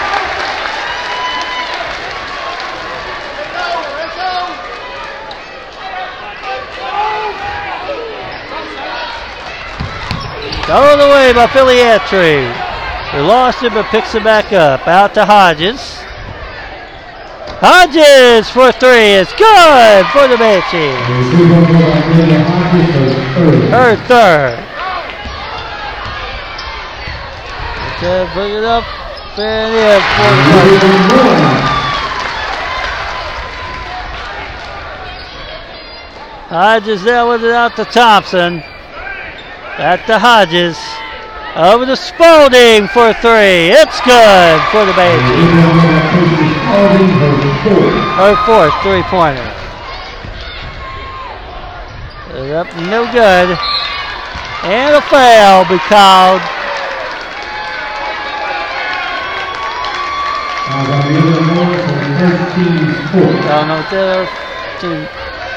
Thrown 10.63 11.01
away 11.01 11.33
by 11.33 11.47
Filiatreau. 11.47 13.11
They 13.11 13.21
lost 13.21 13.61
it 13.61 13.73
but 13.73 13.87
picks 13.87 14.15
it 14.15 14.23
back 14.23 14.53
up. 14.53 14.87
Out 14.87 15.13
to 15.15 15.25
Hodges. 15.25 15.94
Hodges 17.61 18.49
for 18.49 18.71
three 18.73 19.15
is 19.15 19.31
good 19.37 20.05
for 20.11 20.27
the 20.27 20.35
Banshees. 20.37 20.99
Her 23.71 23.95
third. 24.07 24.59
Okay, 27.95 28.27
bring 28.33 28.53
it 28.53 28.63
up 28.65 28.83
and 29.39 29.73
in 29.73 30.01
for 30.15 30.31
the 30.79 30.95
Hodges 36.49 37.03
there 37.03 37.25
with 37.25 37.43
it 37.43 37.51
out 37.51 37.75
to 37.77 37.85
Thompson. 37.85 38.59
Back 39.77 40.05
to 40.07 40.19
Hodges. 40.19 40.77
Over 41.55 41.85
to 41.85 41.95
Spalding 41.95 42.89
for 42.89 43.13
three. 43.23 43.71
It's 43.71 44.01
good 44.01 44.59
for 44.75 44.83
the 44.83 44.91
Banshees. 44.91 45.55
Oh, 46.67 46.99
Her 48.19 48.35
fourth 48.45 48.75
three 48.83 49.03
pointer. 49.03 49.39
Up, 52.51 52.67
no 52.91 53.09
good. 53.09 53.57
And 54.67 54.95
a 54.95 55.01
foul 55.07 55.63
be 55.69 55.77
called. 55.87 56.41
Oh, 63.47 63.63
no, 63.65 63.79
they're 63.89 64.27
team 64.81 65.07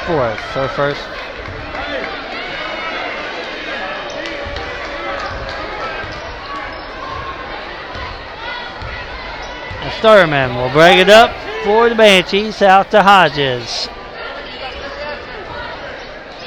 fourth. 0.07 0.39
Her 0.55 0.69
first. 0.69 1.03
Thurman 10.01 10.55
will 10.55 10.71
break 10.71 10.99
it 10.99 11.09
up 11.09 11.31
for 11.65 11.89
the 11.89 11.95
Banshees 11.95 12.63
out 12.63 12.91
to 12.91 13.03
Hodges. 13.03 13.89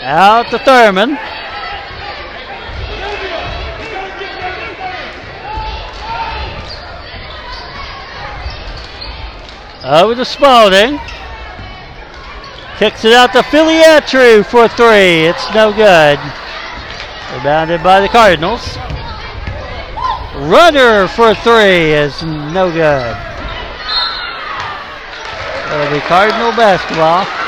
Out 0.02 0.50
to 0.50 0.60
Thurman. 0.60 1.18
Over 9.84 10.16
to 10.16 10.26
Spalding. 10.26 11.00
Kicks 12.78 13.06
it 13.06 13.14
out 13.14 13.34
to 13.34 13.40
Filiatreau 13.40 14.46
for 14.46 14.68
three. 14.68 15.26
It's 15.28 15.54
no 15.54 15.72
good. 15.72 16.20
Rebounded 17.36 17.84
by 17.84 18.02
the 18.02 18.08
Cardinals. 18.08 18.78
Runner 20.36 21.08
for 21.08 21.36
three 21.36 21.94
is 21.94 22.24
no 22.24 22.72
good. 22.72 23.31
Uh, 25.72 25.76
It'll 25.76 25.94
be 25.94 26.02
Cardinal 26.02 26.52
basketball. 26.52 27.24
Ah. 27.24 27.48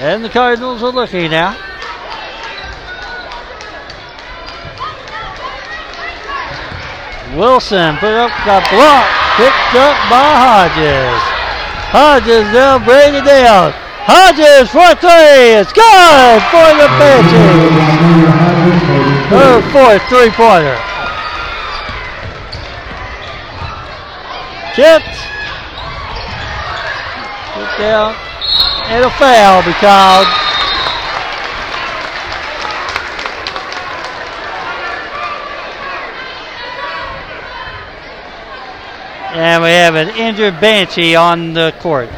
And 0.00 0.22
the 0.22 0.28
Cardinals 0.28 0.82
are 0.82 0.92
looking 0.92 1.30
now. 1.30 1.56
Wilson 7.34 7.96
put 7.96 8.12
up 8.12 8.30
the 8.44 8.60
block, 8.68 9.06
picked 9.36 9.74
up 9.76 9.96
by 10.10 10.36
Hodges. 10.36 11.20
Hodges 11.92 12.44
now 12.52 12.78
bring 12.78 13.14
it 13.14 13.24
down. 13.24 13.72
Hodges 14.04 14.68
for 14.68 14.94
three. 15.00 15.56
It's 15.56 15.72
good 15.72 16.42
for 16.52 16.74
the 16.76 16.88
Banshees. 16.98 18.49
Her 19.30 19.62
fourth 19.70 20.02
three-pointer. 20.08 20.76
Chipped. 24.74 25.16
Put 27.54 27.78
down. 27.78 28.16
And 28.88 29.04
a 29.04 29.10
foul 29.10 29.62
be 29.62 29.72
called. 29.74 30.26
And 39.32 39.62
we 39.62 39.68
have 39.68 39.94
an 39.94 40.08
injured 40.16 40.60
Banshee 40.60 41.14
on 41.14 41.52
the 41.52 41.72
court. 41.78 42.10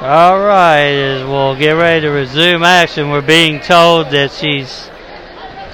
All 0.00 0.40
right, 0.40 0.86
as 0.86 1.26
we'll 1.26 1.56
get 1.56 1.72
ready 1.72 2.00
to 2.00 2.08
resume 2.08 2.62
action, 2.62 3.10
we're 3.10 3.20
being 3.20 3.60
told 3.60 4.10
that 4.12 4.32
she's 4.32 4.90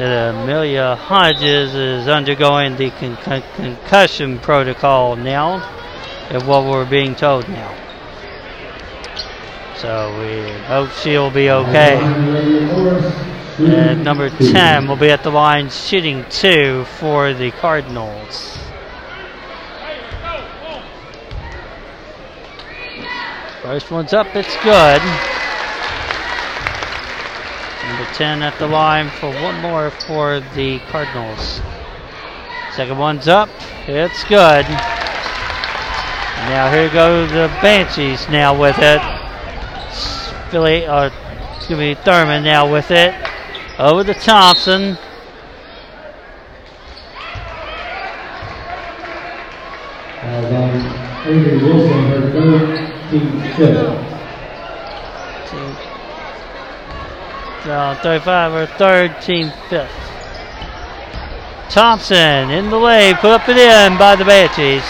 that 0.01 0.35
Amelia 0.35 0.97
Hodges 0.97 1.75
is 1.75 2.09
undergoing 2.09 2.75
the 2.79 2.89
con- 2.89 3.19
con- 3.19 3.43
concussion 3.55 4.39
protocol 4.39 5.15
now, 5.15 5.59
is 6.31 6.43
what 6.45 6.65
we're 6.65 6.89
being 6.89 7.15
told 7.15 7.47
now. 7.51 7.77
So 9.77 10.19
we 10.19 10.53
hope 10.65 10.91
she'll 10.93 11.31
be 11.31 11.51
okay. 11.51 11.99
And 13.59 14.03
number 14.03 14.31
10 14.31 14.89
will 14.89 14.97
be 14.97 15.11
at 15.11 15.23
the 15.23 15.31
line 15.31 15.69
shooting 15.69 16.25
two 16.31 16.87
for 16.99 17.35
the 17.35 17.51
Cardinals. 17.51 18.59
First 23.61 23.91
one's 23.91 24.15
up, 24.15 24.35
it's 24.35 24.57
good. 24.65 25.30
Number 27.91 28.13
10 28.13 28.43
at 28.45 28.57
the 28.61 28.69
line 28.69 29.11
for 29.19 29.33
one 29.43 29.61
more 29.61 29.91
for 29.91 30.39
the 30.55 30.79
Cardinals. 30.91 31.61
Second 32.77 32.99
one's 32.99 33.27
up, 33.27 33.49
it's 33.89 34.23
good. 34.25 34.65
Now 36.47 36.71
here 36.73 36.89
go 36.91 37.27
the 37.27 37.49
Banshees 37.61 38.29
now 38.29 38.57
with 38.57 38.77
it. 38.79 39.01
Philly, 40.53 40.87
uh, 40.87 41.11
excuse 41.57 41.81
me, 41.81 41.97
Thurman 41.97 42.45
now 42.45 42.73
with 42.73 42.93
it. 42.93 43.13
Over 43.77 44.05
to 44.05 44.15
Thompson. 44.15 44.97
As 50.23 50.45
on 50.53 51.27
Avery 51.27 51.59
Wilson, 51.59 52.05
her 52.05 52.31
third 52.31 53.11
team 53.11 53.41
fifth. 53.57 54.11
So 57.71 57.97
35 58.03 58.53
or 58.53 58.67
third, 58.67 59.23
team 59.23 59.53
fifth. 59.69 59.95
Thompson 61.71 62.51
in 62.51 62.69
the 62.69 62.77
lane, 62.77 63.15
put 63.15 63.31
up 63.31 63.49
and 63.49 63.57
in 63.57 63.97
by 63.97 64.17
the 64.17 64.25
Banshees. 64.25 64.83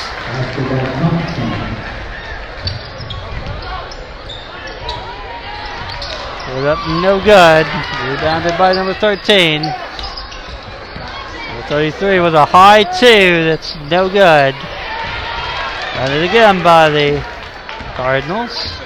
Put 6.47 6.65
up, 6.65 6.79
no 7.03 7.21
good. 7.23 7.67
Rebounded 8.09 8.57
by 8.57 8.73
number 8.73 8.95
13. 8.95 9.61
Number 9.61 9.75
33 11.69 12.21
with 12.21 12.35
a 12.35 12.47
high 12.47 12.85
two, 12.85 13.45
that's 13.45 13.77
no 13.91 14.09
good. 14.09 14.55
Got 14.55 16.13
it 16.13 16.27
again 16.27 16.63
by 16.63 16.89
the 16.89 17.23
Cardinals. 17.95 18.80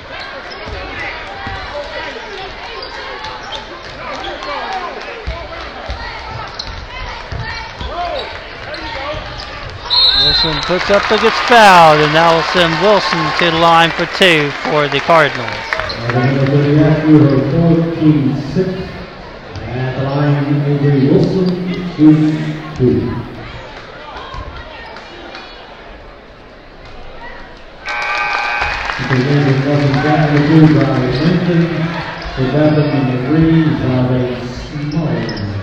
Wilson 10.25 10.59
puts 10.62 10.89
up 10.89 11.03
but 11.11 11.20
gets 11.20 11.37
fouled, 11.53 12.01
and 12.01 12.14
that 12.16 12.33
will 12.33 12.41
send 12.57 12.72
Wilson 12.81 13.20
to 13.45 13.53
the 13.53 13.61
line 13.61 13.91
for 13.93 14.09
two 14.16 14.49
for 14.64 14.89
the 14.89 14.97
Cardinals. 15.05 15.53
Number 16.16 16.49
30 16.49 16.81
after 16.81 17.18
her 17.29 17.45
fourth 17.53 18.01
team 18.01 18.33
sixth. 18.57 18.89
At 19.68 20.01
the 20.01 20.05
line, 20.09 20.64
Avery 20.64 21.12
Wilson, 21.12 21.45
shooting 21.93 22.41
two. 22.72 23.12
Number 32.72 33.29
three, 33.29 33.68
by 33.77 34.41
Small. 34.89 35.53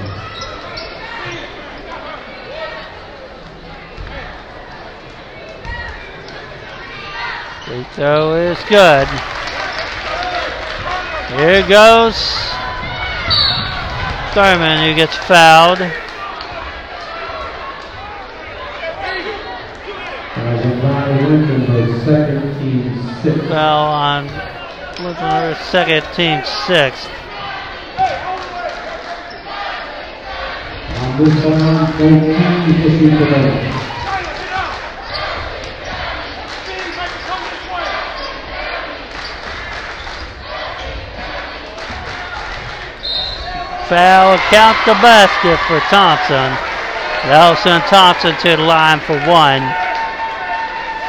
Free 7.81 7.93
throw 7.95 8.35
is 8.35 8.59
good. 8.69 9.07
Here 11.39 11.67
goes 11.67 12.15
Thurman 14.33 14.87
who 14.87 14.93
gets 14.95 15.17
fouled. 15.17 15.79
Foul 23.49 23.87
on 23.87 24.27
second 25.55 26.03
team 26.13 26.43
sixth. 26.67 27.09
On 30.99 31.17
this 31.17 31.45
one, 31.45 31.87
14 31.97 32.85
issued 32.85 33.80
Foul 43.91 44.37
count 44.47 44.77
the 44.85 44.93
basket 45.03 45.59
for 45.67 45.81
Thompson. 45.91 46.47
That'll 47.27 47.57
send 47.57 47.83
Thompson 47.91 48.33
to 48.39 48.55
the 48.55 48.63
line 48.63 49.01
for 49.01 49.19
one 49.27 49.59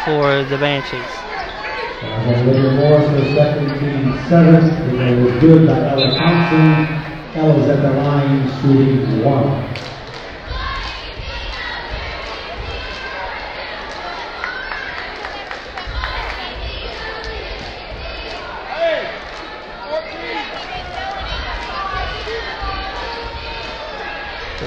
for 0.03 0.43
the 0.51 0.59
Banshees. 0.59 0.99
Uh, 0.99 2.43
Olivia 2.43 2.73
Morris, 2.73 3.07
her 3.07 3.37
second 3.37 3.79
team 3.79 4.19
seventh. 4.29 4.99
It 4.99 5.23
was 5.23 5.41
good 5.41 5.69
by 5.69 5.79
Ella 5.79 6.11
Thompson. 6.11 7.71
At 7.71 7.83
the 7.83 7.91
line 8.03 8.51
shooting 8.61 9.25
one. 9.25 9.92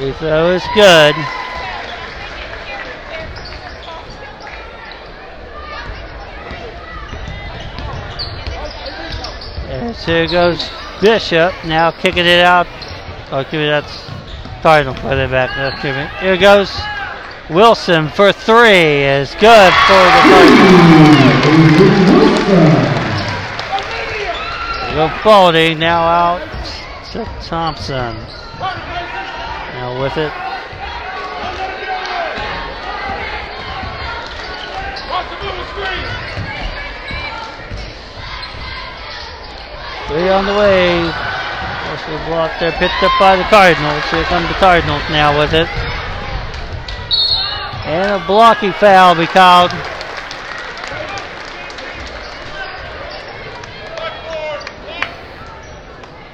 Free 0.05 0.13
throw 0.13 0.51
is 0.51 0.61
good. 0.75 1.15
And 9.67 9.95
here 9.95 10.27
goes 10.27 10.69
Bishop 11.01 11.53
now 11.65 11.89
kicking 11.89 12.27
it 12.27 12.45
out. 12.45 12.67
Oh, 13.31 13.39
excuse 13.39 13.61
me, 13.61 13.65
that's 13.65 14.11
Cardinal 14.61 14.93
put 14.93 15.17
it 15.17 15.31
back. 15.31 15.57
No, 15.57 15.69
excuse 15.69 15.95
me. 15.95 16.07
Here 16.19 16.37
goes 16.37 16.71
Wilson 17.49 18.07
for 18.09 18.31
three 18.31 19.05
is 19.05 19.33
good 19.39 19.73
for 19.87 20.03
the 20.05 20.21
Cardinals. 20.29 21.15
Go 24.93 25.11
Baldy 25.23 25.73
now 25.73 26.03
out 26.03 26.47
to 27.11 27.25
Thompson. 27.41 28.15
Now 29.85 30.01
with 30.01 30.17
it. 30.17 30.33
Three 40.07 40.29
on 40.29 40.47
the 40.47 40.55
way. 40.55 41.03
This 41.03 42.07
was 42.07 42.21
blocked 42.25 42.59
there, 42.59 42.71
picked 42.71 43.03
up 43.03 43.11
by 43.19 43.35
the 43.35 43.43
Cardinals. 43.43 44.03
Here 44.09 44.23
come 44.23 44.41
the 44.47 44.53
Cardinals 44.55 45.03
now 45.11 45.37
with 45.37 45.53
it. 45.53 45.67
And 47.85 48.23
a 48.23 48.25
blocking 48.25 48.73
foul 48.73 49.13
be 49.13 49.27
called. 49.27 49.71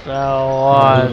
Foul 0.04 0.50
on. 0.50 1.12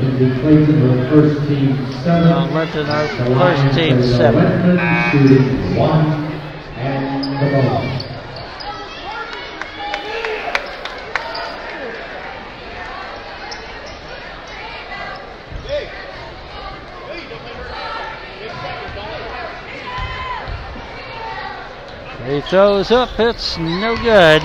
Uh, 2.07 2.51
Linton, 2.55 2.86
our 2.89 3.07
first 3.09 3.76
team 3.76 4.03
seven. 4.03 4.78
He 22.24 22.41
throws 22.43 22.91
up, 22.91 23.20
it's 23.20 23.59
no 23.59 23.97
good. 23.97 24.43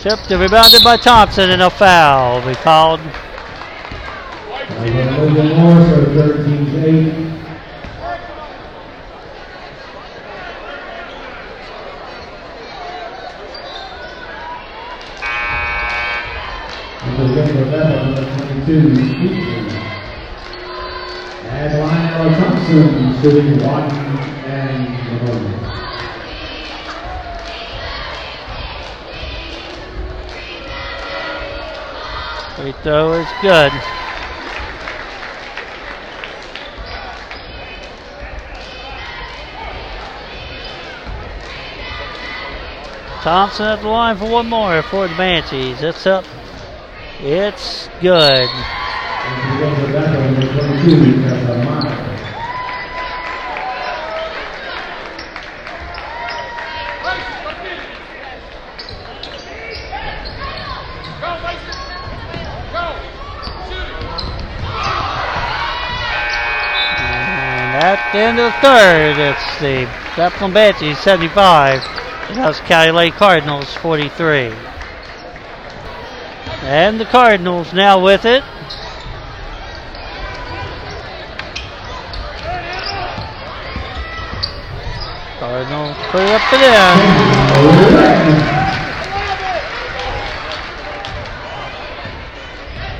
Tipped 0.00 0.30
and 0.30 0.40
rebounded 0.40 0.82
by 0.82 0.96
Thompson 0.96 1.50
and 1.50 1.60
a 1.60 1.68
foul 1.68 2.40
be 2.46 2.54
called. 2.54 3.00
A 3.00 4.82
little 4.82 5.34
bit 5.34 5.56
more, 5.58 5.76
so 5.84 6.06
third 6.14 6.46
team's 6.46 6.74
eight. 6.76 7.12
Number 17.04 17.24
number 17.34 17.62
eleven, 17.62 18.14
number 18.14 18.24
twenty-two, 18.38 18.94
Speaker. 18.94 19.68
And 21.44 21.70
Lionel 21.78 22.30
Thompson 22.40 23.20
shooting 23.20 23.50
one 23.62 23.90
and 24.46 24.80
Free 32.60 32.72
throw 32.82 33.12
is 33.14 33.26
good. 33.40 33.72
Thompson 43.22 43.64
at 43.66 43.80
the 43.80 43.88
line 43.88 44.18
for 44.18 44.28
one 44.30 44.46
more 44.46 44.82
for 44.82 45.08
the 45.08 45.14
Banshees. 45.14 45.80
It's 45.82 46.06
up. 46.06 46.26
It's 47.20 47.88
good. 48.02 48.12
And 48.12 49.60
number 49.60 49.84
eleven, 49.86 50.34
number 50.34 50.52
twenty-two, 50.52 51.12
Casamata. 51.22 52.08
And 67.02 67.76
at 67.84 67.99
the 68.12 68.18
end 68.18 68.38
of 68.40 68.52
the 68.52 68.58
third, 68.60 69.18
it's 69.18 69.60
the 69.60 69.84
Bethlehem 70.16 70.52
Banshees 70.52 70.98
75. 70.98 71.80
And 72.28 72.38
that's 72.38 72.58
Cali 72.60 72.90
Lake 72.90 73.14
Cardinals 73.14 73.72
43. 73.74 74.52
And 76.62 77.00
the 77.00 77.04
Cardinals 77.04 77.72
now 77.72 78.02
with 78.02 78.24
it. 78.24 78.42
Cardinals 85.38 85.96
put 86.10 86.22
it 86.22 86.30
up 86.30 86.52
and 86.52 86.62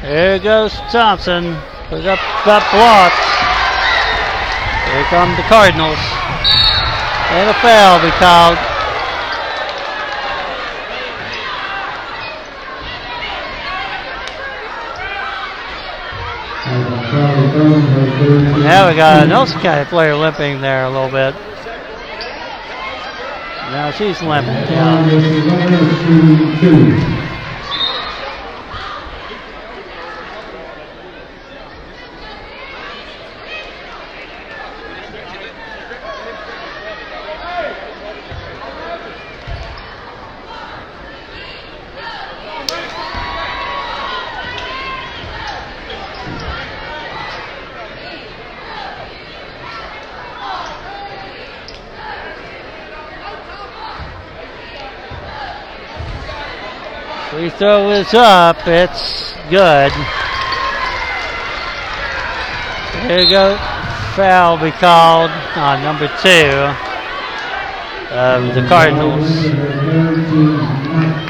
in. 0.02 0.08
There 0.08 0.38
goes 0.38 0.72
Thompson. 0.92 1.56
Put 1.88 2.00
it 2.00 2.06
up, 2.06 2.20
got 2.44 2.62
blocked. 2.72 3.29
Here 4.90 5.04
come 5.04 5.30
the 5.36 5.42
Cardinals. 5.42 5.98
And 7.30 7.48
a 7.48 7.54
foul 7.62 8.00
be 8.02 8.10
called. 8.18 8.58
And 16.66 17.06
Charlie 17.08 17.48
Burns, 17.52 17.84
her 17.84 18.06
third 18.18 18.40
team. 18.52 18.62
Now 18.64 18.88
we 18.88 18.96
got 18.96 19.22
an 19.22 19.30
County 19.62 19.84
player 19.84 20.16
limping 20.16 20.60
there 20.60 20.84
a 20.84 20.90
little 20.90 21.08
bit. 21.08 21.36
Now 23.70 23.92
she's 23.92 24.20
limping 24.20 24.66
down. 24.66 25.08
Throw 57.60 57.90
is 57.90 58.14
up. 58.14 58.66
It's 58.66 59.34
good. 59.50 59.92
Here 63.06 63.20
you 63.20 63.28
go. 63.28 63.58
Foul 64.16 64.56
be 64.56 64.70
called 64.70 65.30
on 65.56 65.82
number 65.82 66.08
two 66.22 66.56
of 68.16 68.54
the 68.54 68.66
Cardinals. 68.66 69.28
Her 69.44 69.82
third 69.82 70.26
team, 70.30 70.56
ninth. 70.56 71.26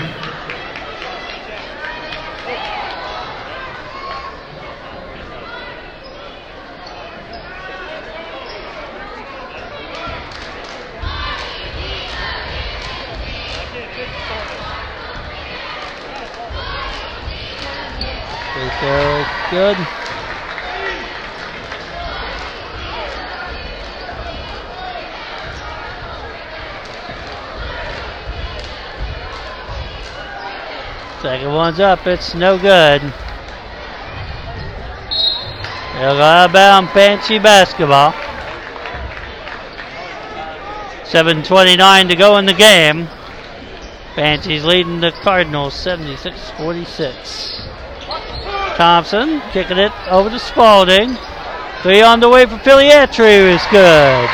Free 18.52 18.68
throw 18.80 19.24
good. 19.50 19.76
Second 31.22 31.49
one's 31.60 31.78
up. 31.78 32.06
It's 32.06 32.34
no 32.34 32.56
good. 32.56 33.02
They'll 35.92 36.14
go 36.14 36.22
out 36.22 36.46
of 36.46 36.52
bounds, 36.54 36.90
basketball. 37.42 38.12
7.29 41.02 42.08
to 42.08 42.16
go 42.16 42.38
in 42.38 42.46
the 42.46 42.54
game. 42.54 43.08
Banshees 44.16 44.64
leading 44.64 45.00
the 45.00 45.10
Cardinals 45.10 45.74
76 45.74 46.50
46. 46.52 47.68
Thompson 48.76 49.42
kicking 49.52 49.76
it 49.76 49.92
over 50.08 50.30
to 50.30 50.38
Spalding. 50.38 51.18
Three 51.82 52.00
on 52.00 52.20
the 52.20 52.30
way 52.30 52.46
for 52.46 52.56
Filiatreau 52.56 53.54
is 53.54 53.62
good. 53.70 54.30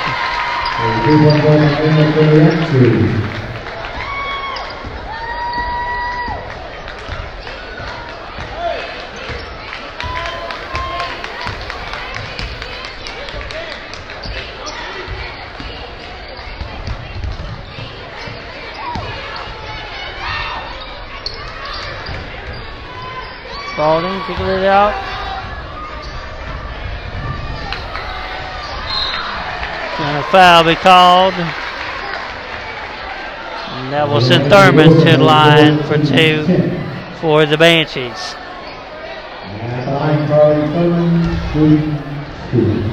A 0.78 1.02
good 1.04 1.26
one 1.26 1.40
going 1.40 1.62
in 1.62 2.12
for 2.12 2.22
the 2.22 2.40
entry. 2.42 3.26
Spalding 23.76 24.22
kicking 24.46 24.62
it 24.62 24.66
out. 24.66 24.94
And 29.98 30.18
a 30.18 30.22
foul 30.30 30.64
be 30.64 30.74
called. 30.76 31.34
And 33.74 33.92
that 33.92 34.08
will 34.08 34.20
send 34.20 34.50
Thurman 34.50 34.90
to 34.90 35.16
the 35.16 35.18
line 35.18 35.82
for 35.84 35.98
two. 35.98 36.44
for 37.20 37.46
the 37.46 37.56
Banshees. 37.56 38.34
At 39.58 39.84
the 39.86 39.92
line, 39.92 40.28
Carly 40.28 40.66
Thurman, 40.68 41.22
shooting 41.52 41.96
two. 42.50 42.92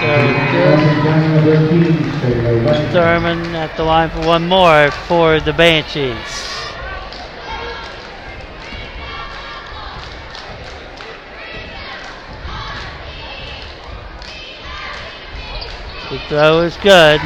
Thurman 0.00 0.36
Johnson, 0.52 0.94
Johnson, 1.04 1.34
13, 1.44 2.18
straight 2.18 2.38
away 2.38 2.60
left. 2.64 2.85
Thurman 2.96 3.54
at 3.54 3.76
the 3.76 3.84
line 3.84 4.08
for 4.08 4.26
one 4.26 4.48
more 4.48 4.90
for 4.90 5.38
the 5.38 5.52
Banshees. 5.52 6.16
The 16.10 16.18
throw 16.30 16.60
is 16.62 16.74
good. 16.78 17.20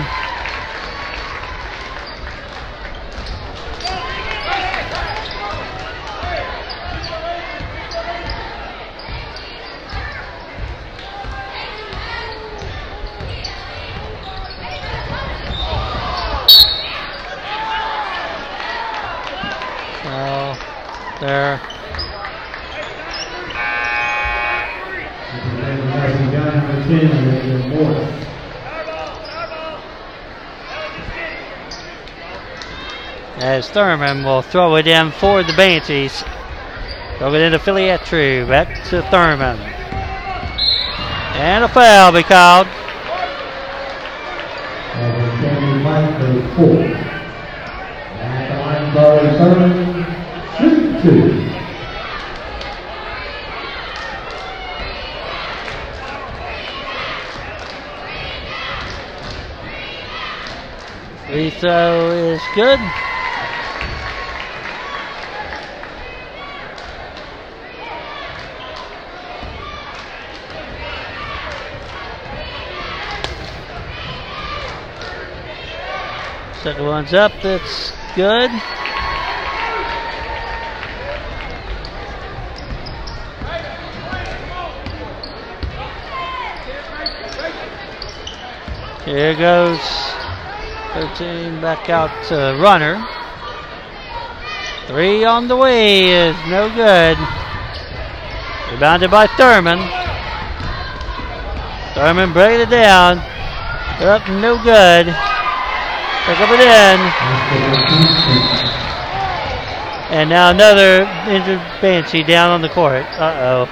Well, 20.02 20.58
there. 21.20 21.60
Johnson, 25.60 26.32
Johnson, 26.32 26.82
10, 26.88 27.10
Olivia 27.28 27.58
Moore. 27.68 28.20
As 33.60 33.68
Thurman 33.68 34.24
will 34.24 34.40
throw 34.40 34.76
it 34.76 34.86
in 34.86 35.10
for 35.10 35.42
the 35.42 35.52
Banshees. 35.52 36.24
Throw 37.18 37.34
it 37.34 37.42
into 37.42 37.58
Filiatreau. 37.58 38.48
Back 38.48 38.72
to 38.88 39.02
Thurman. 39.10 39.58
And 41.36 41.64
a 41.64 41.68
foul 41.68 42.10
be 42.10 42.22
called. 42.22 42.66
Free 61.26 61.50
throw 61.50 62.10
is 62.10 62.40
good. 62.54 63.09
Second 76.62 76.84
one's 76.84 77.14
up. 77.14 77.32
That's 77.42 77.90
good. 78.14 78.50
Here 89.06 89.34
goes 89.34 89.80
13 90.92 91.62
back 91.62 91.88
out 91.88 92.10
to 92.26 92.60
runner. 92.60 93.02
Three 94.86 95.24
on 95.24 95.48
the 95.48 95.56
way 95.56 96.10
is 96.10 96.36
no 96.48 96.68
good. 96.74 97.16
Rebounded 98.70 99.10
by 99.10 99.26
Thurman. 99.28 99.78
Thurman 101.94 102.34
breaking 102.34 102.60
it 102.60 102.70
down. 102.70 103.16
Up, 104.02 104.28
no 104.28 104.62
good. 104.62 105.29
Pick 106.26 106.40
up 106.40 106.50
it 106.50 106.60
in. 106.60 107.00
And 110.10 110.28
now 110.28 110.50
another 110.50 111.02
injured 111.28 111.60
Banshee 111.80 112.22
down 112.22 112.50
on 112.50 112.62
the 112.62 112.68
court. 112.68 113.04
Uh 113.18 113.34
oh. 113.40 113.68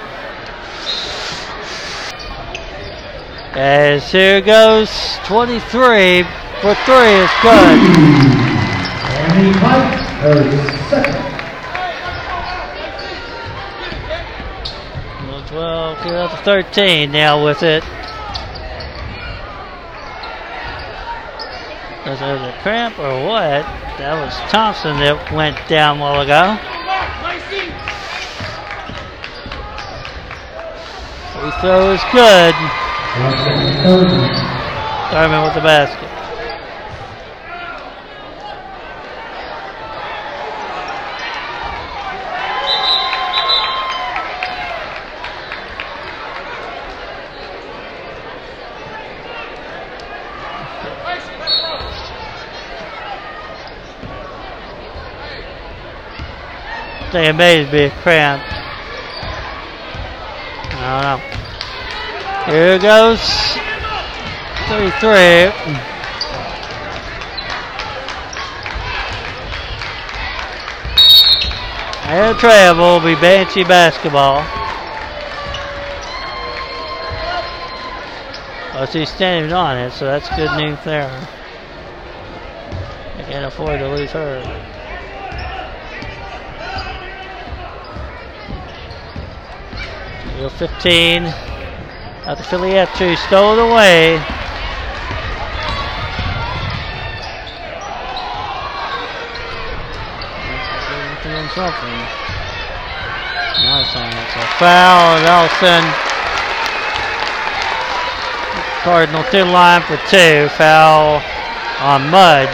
As 3.54 4.10
here 4.10 4.40
goes 4.40 4.90
23 5.24 6.22
for 6.60 6.74
three 6.84 7.14
is 7.14 7.30
good. 7.42 7.78
Pike, 9.60 10.00
her 10.20 10.88
second. 10.88 11.28
12, 15.48 16.04
get 16.04 16.14
up 16.14 16.30
to 16.30 16.36
13 16.44 17.10
now 17.10 17.42
with 17.42 17.62
it. 17.62 17.82
Was 22.08 22.22
it 22.22 22.40
a 22.40 22.58
cramp 22.62 22.98
or 22.98 23.22
what? 23.26 23.68
That 24.00 24.16
was 24.16 24.32
Thompson 24.50 24.96
that 24.96 25.30
went 25.30 25.58
down 25.68 25.98
a 25.98 26.00
while 26.00 26.22
ago. 26.22 26.56
Free 31.36 31.52
throw 31.60 31.92
is 31.92 32.00
good. 32.08 32.54
Thurman. 35.12 35.44
With 35.44 35.52
the 35.52 35.60
basket. 35.60 36.07
Think 57.18 57.34
it 57.34 57.36
may 57.36 57.68
be 57.68 57.84
a 57.84 57.90
cramp. 58.02 58.40
I 60.70 60.86
don't 60.92 61.02
know. 61.02 61.18
Here 62.52 62.74
it 62.74 62.82
goes 62.82 63.20
33. 64.68 65.50
And 72.06 72.38
travel 72.38 73.00
will 73.00 73.00
be 73.00 73.20
Banshee 73.20 73.64
basketball. 73.64 74.44
Oh, 78.80 78.86
she's 78.88 79.08
standing 79.08 79.52
on 79.52 79.76
it, 79.76 79.90
so 79.90 80.04
that's 80.04 80.28
good 80.36 80.56
news 80.56 80.78
there. 80.84 81.10
I 83.16 83.22
can't 83.24 83.44
afford 83.44 83.80
to 83.80 83.88
lose 83.88 84.12
her. 84.12 84.77
Real 90.38 90.50
15. 90.50 91.24
Out 91.24 92.36
to 92.36 92.44
Filiatreau, 92.44 93.16
stole 93.26 93.58
it 93.58 93.58
away. 93.58 94.22
Doing 101.24 101.48
something. 101.58 101.98
It's 103.58 104.36
a 104.36 104.46
foul, 104.60 105.18
and 105.18 105.26
Ellison. 105.26 105.82
Cardinal 108.84 109.24
to 109.32 109.44
line 109.44 109.82
for 109.82 109.96
two. 110.08 110.48
Foul 110.50 111.20
on 111.80 112.08
Mud. 112.10 112.48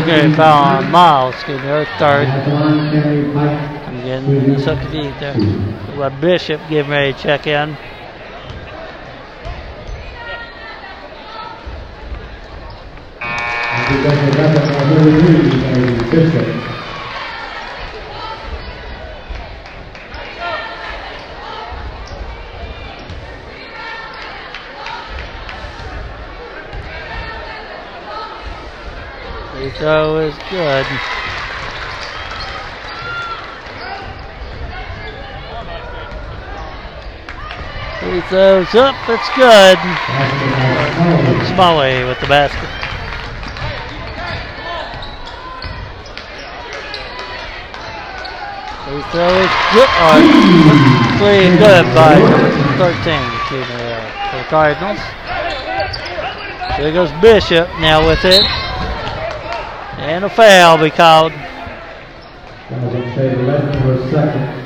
Okay, 0.00 0.32
foul 0.36 0.76
on 0.76 0.90
Miles. 0.92 1.34
Excuse 1.34 1.60
me, 1.60 1.84
third. 1.98 2.28
Up 4.20 4.26
to 4.26 4.88
beat 4.90 5.18
there. 5.18 6.10
Bishop 6.20 6.60
getting 6.68 6.90
ready 6.90 7.14
to 7.14 7.18
check 7.18 7.46
in. 7.46 7.74
Throw 29.78 30.18
is 30.18 30.34
good. 30.50 31.29
Free 38.10 38.22
throw's 38.22 38.74
up, 38.74 38.96
it's 39.08 39.28
good. 39.36 39.78
Smalley. 41.54 42.02
With 42.02 42.18
the 42.18 42.26
basket. 42.26 42.68
Free 48.82 49.02
throw 49.12 49.30
is 49.30 49.54
good. 49.72 49.90
Uh, 49.94 50.18
three 51.18 51.54
good 51.56 51.86
by 51.94 52.18
13 52.78 53.22
excuse 53.38 53.68
me, 53.68 53.74
uh, 53.78 54.38
the 54.38 54.44
Cardinals. 54.50 54.98
There 56.78 56.92
goes 56.92 57.12
Bishop 57.22 57.68
now 57.78 58.04
with 58.04 58.24
it. 58.24 58.42
And 60.00 60.24
a 60.24 60.28
foul 60.28 60.78
be 60.78 60.90
called. 60.90 61.30
That 61.30 62.82
was 62.82 62.92
on 62.92 63.14
shade 63.14 63.38
11 63.38 63.82
for 63.82 63.92
a 63.92 64.10
second. 64.10 64.60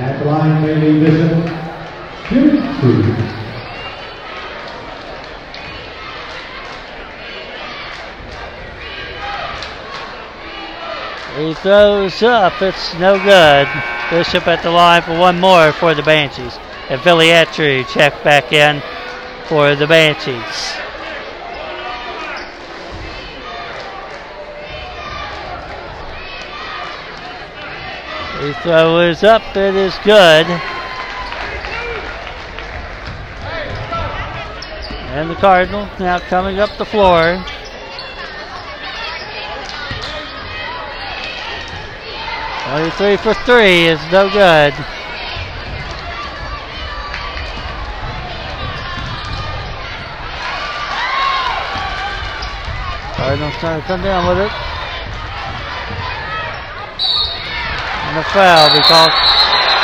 At 0.00 0.18
the 0.18 0.24
line, 0.24 0.64
Bailey 0.64 1.00
Bishop. 1.00 1.46
Shoot 2.28 2.80
two. 2.80 3.02
He 11.36 11.49
throws 11.62 12.22
up. 12.22 12.60
It's 12.62 12.94
no 12.94 13.18
good. 13.18 13.68
Bishop 14.10 14.46
at 14.48 14.62
the 14.62 14.70
line 14.70 15.02
for 15.02 15.18
one 15.18 15.38
more 15.38 15.72
for 15.72 15.94
the 15.94 16.02
Banshees. 16.02 16.58
And 16.88 17.00
Filiatreau 17.00 17.86
check 17.88 18.24
back 18.24 18.52
in 18.52 18.82
for 19.46 19.76
the 19.76 19.86
Banshees. 19.86 20.80
Free 28.40 28.52
throw 28.62 29.00
is 29.00 29.22
up. 29.22 29.42
It 29.54 29.76
is 29.76 29.94
good. 30.02 30.46
And 35.12 35.28
the 35.28 35.34
Cardinals 35.34 35.90
now 35.98 36.20
coming 36.20 36.58
up 36.58 36.70
the 36.78 36.86
floor. 36.86 37.44
Twenty-three 42.70 43.16
for 43.16 43.34
three 43.42 43.90
is 43.90 43.98
no 44.12 44.30
good. 44.30 44.70
Cardinals 53.18 53.54
trying 53.58 53.82
to 53.82 53.86
come 53.88 54.02
down 54.06 54.22
with 54.30 54.38
it. 54.38 54.52
And 58.06 58.14
a 58.14 58.24
foul 58.30 58.70
because. 58.70 59.18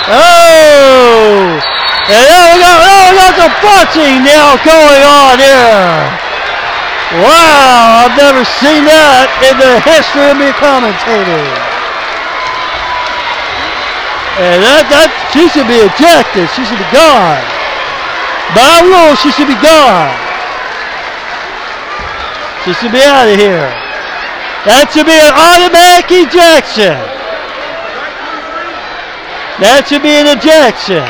Oh! 0.06 1.58
And 2.06 2.22
now 2.22 2.54
we 2.54 2.60
got, 2.62 2.78
Oh, 2.86 3.10
got 3.18 3.34
some 3.34 3.54
punching 3.66 4.22
now 4.22 4.54
going 4.62 5.02
on 5.02 5.42
here. 5.42 6.06
Wow, 7.18 8.06
I've 8.06 8.14
never 8.14 8.46
seen 8.62 8.86
that 8.86 9.26
in 9.42 9.58
the 9.58 9.82
history 9.82 10.30
of 10.30 10.38
me 10.38 10.54
commentating. 10.54 11.65
And 14.36 14.60
that, 14.60 14.84
that, 14.92 15.08
she 15.32 15.48
should 15.48 15.64
be 15.64 15.80
ejected. 15.80 16.44
She 16.52 16.60
should 16.68 16.76
be 16.76 16.90
gone. 16.92 17.40
By 18.52 18.84
rule, 18.84 19.16
she 19.16 19.32
should 19.32 19.48
be 19.48 19.56
gone. 19.64 20.12
She 22.68 22.76
should 22.76 22.92
be 22.92 23.00
out 23.00 23.24
of 23.24 23.40
here. 23.40 23.72
That 24.68 24.92
should 24.92 25.08
be 25.08 25.16
an 25.16 25.32
automatic 25.32 26.12
ejection. 26.12 27.00
That 29.56 29.88
should 29.88 30.04
be 30.04 30.12
an 30.12 30.28
ejection. 30.28 31.00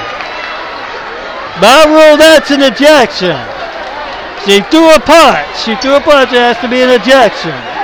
By 1.59 1.89
rule, 1.89 2.15
that's 2.15 2.55
an 2.55 2.63
ejection. 2.63 3.35
She 4.47 4.63
threw 4.71 4.87
a 4.95 5.03
punch. 5.03 5.51
She 5.67 5.75
threw 5.83 5.99
a 5.99 6.05
punch. 6.05 6.31
It 6.31 6.39
has 6.39 6.61
to 6.63 6.71
be 6.71 6.79
an 6.79 6.95
ejection. 6.95 7.76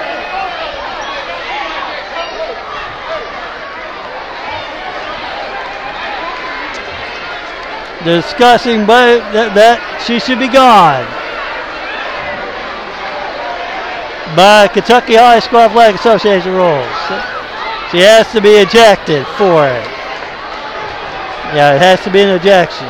Discussing 8.04 8.84
but 8.84 9.22
that, 9.30 9.54
that 9.54 9.78
she 10.02 10.18
should 10.18 10.40
be 10.40 10.48
gone. 10.48 11.06
By 14.34 14.66
Kentucky 14.66 15.14
High 15.14 15.38
School 15.38 15.60
Athletic 15.60 16.00
Association 16.00 16.50
rules. 16.50 16.88
She 17.92 18.00
has 18.02 18.26
to 18.32 18.40
be 18.40 18.58
ejected 18.58 19.26
for 19.38 19.68
it. 19.68 19.86
Yeah, 21.54 21.76
it 21.76 21.82
has 21.82 22.02
to 22.04 22.10
be 22.10 22.22
an 22.22 22.30
ejection. 22.30 22.88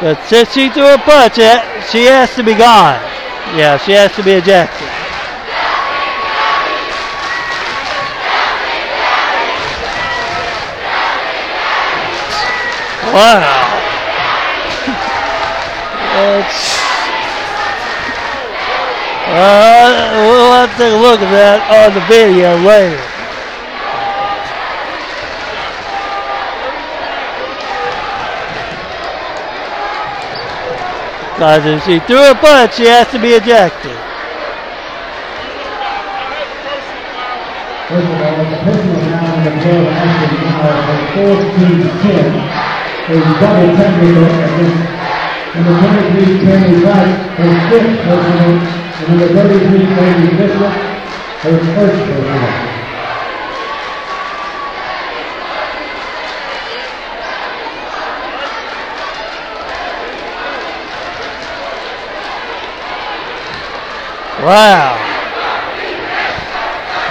But 0.00 0.22
since 0.26 0.52
she 0.52 0.70
threw 0.70 0.94
a 0.94 0.98
punch, 0.98 1.38
eh, 1.38 1.82
she 1.90 2.06
has 2.06 2.34
to 2.36 2.42
be 2.42 2.54
gone. 2.54 3.02
Yeah, 3.58 3.76
she 3.76 3.92
has 3.92 4.14
to 4.16 4.22
be 4.22 4.32
ejected. 4.32 4.91
Wow. 13.12 13.82
It's. 16.14 16.82
Uh, 19.28 20.12
we'll 20.28 20.52
have 20.52 20.70
to 20.70 20.76
take 20.76 20.92
a 20.92 20.96
look 20.96 21.20
at 21.20 21.30
that 21.30 21.60
on 21.68 21.92
the 21.92 22.00
video 22.08 22.56
later. 22.64 23.00
Because 31.34 31.84
she 31.84 31.98
threw 32.06 32.30
a 32.30 32.34
punch, 32.34 32.74
she 32.76 32.84
has 32.86 33.10
to 33.10 33.18
be 33.18 33.34
ejected. 33.34 33.96
First 37.88 38.08
of 38.08 38.20
all, 38.22 38.44
the 38.48 38.56
personal 38.64 39.00
now 39.04 39.36
on 39.36 39.44
the 39.44 39.50
floor, 39.60 39.84
Ashton 39.90 40.32
Mauer 40.48 40.80
for 41.12 41.34
14-10. 41.58 42.51
Is 43.02 43.18
double 43.40 43.76
technical 43.76 44.22
this. 44.22 44.74
Number 45.56 45.74
23, 45.74 46.38
Tammy 46.46 46.84
Wright, 46.84 47.12
her 47.36 47.50
fifth 47.68 47.98
personal. 48.06 48.52
And 49.02 49.08
number 49.08 49.28
33, 49.34 49.86
Bailey 49.86 50.36
Bishop, 50.36 50.72
her 51.42 51.58
first 51.74 51.98
personal. 51.98 52.72
Wow. 64.42 64.94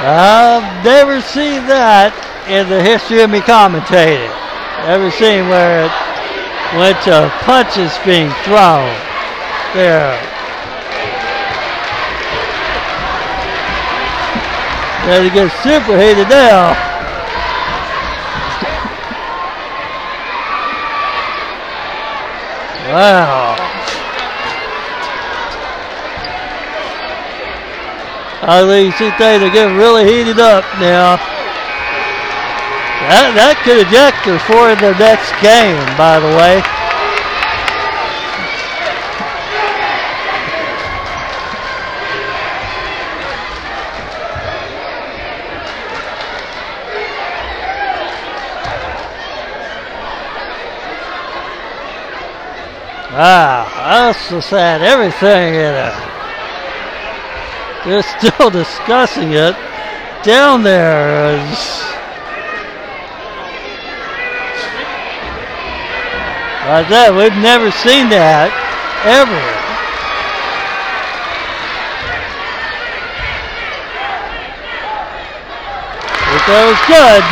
I've 0.03 0.85
never 0.85 1.19
seen 1.19 1.67
that 1.67 2.15
in 2.47 2.69
the 2.69 2.81
history 2.81 3.21
of 3.21 3.29
me 3.29 3.41
commentating. 3.41 4.40
Never 4.85 5.11
seen 5.11 5.47
where 5.47 5.85
it 5.85 5.91
went 6.75 6.99
to 7.03 7.31
punches 7.41 7.93
being 8.03 8.31
thrown. 8.43 8.89
There. 9.73 10.17
There 15.05 15.23
to 15.23 15.29
get 15.29 15.51
superheated 15.61 16.29
now. 16.29 16.73
Wow. 22.91 23.55
I 28.43 28.65
think 28.65 28.95
see 28.95 29.11
things 29.11 29.43
are 29.43 29.49
getting 29.51 29.77
really 29.77 30.03
heated 30.05 30.39
up 30.39 30.65
now. 30.79 31.40
That 33.09 33.33
that 33.33 33.57
could 33.65 33.81
eject 33.81 34.23
her 34.29 34.37
for 34.45 34.75
the 34.77 34.93
next 34.99 35.33
game, 35.41 35.81
by 35.97 36.19
the 36.19 36.27
way. 36.37 36.61
Ah, 53.13 53.67
wow, 53.75 54.11
that's 54.11 54.29
just 54.29 54.49
had 54.51 54.81
everything 54.81 55.55
in 55.55 55.73
it. 55.73 56.11
They're 57.83 58.03
still 58.03 58.49
discussing 58.63 59.33
it 59.33 59.55
down 60.23 60.63
there. 60.63 61.35
Is 61.51 61.90
Like 66.71 66.87
that, 66.87 67.11
we've 67.11 67.35
never 67.43 67.67
seen 67.67 68.07
that 68.15 68.47
ever. 69.03 69.27
It 76.31 76.43
goes 76.47 76.79
good. 76.87 77.23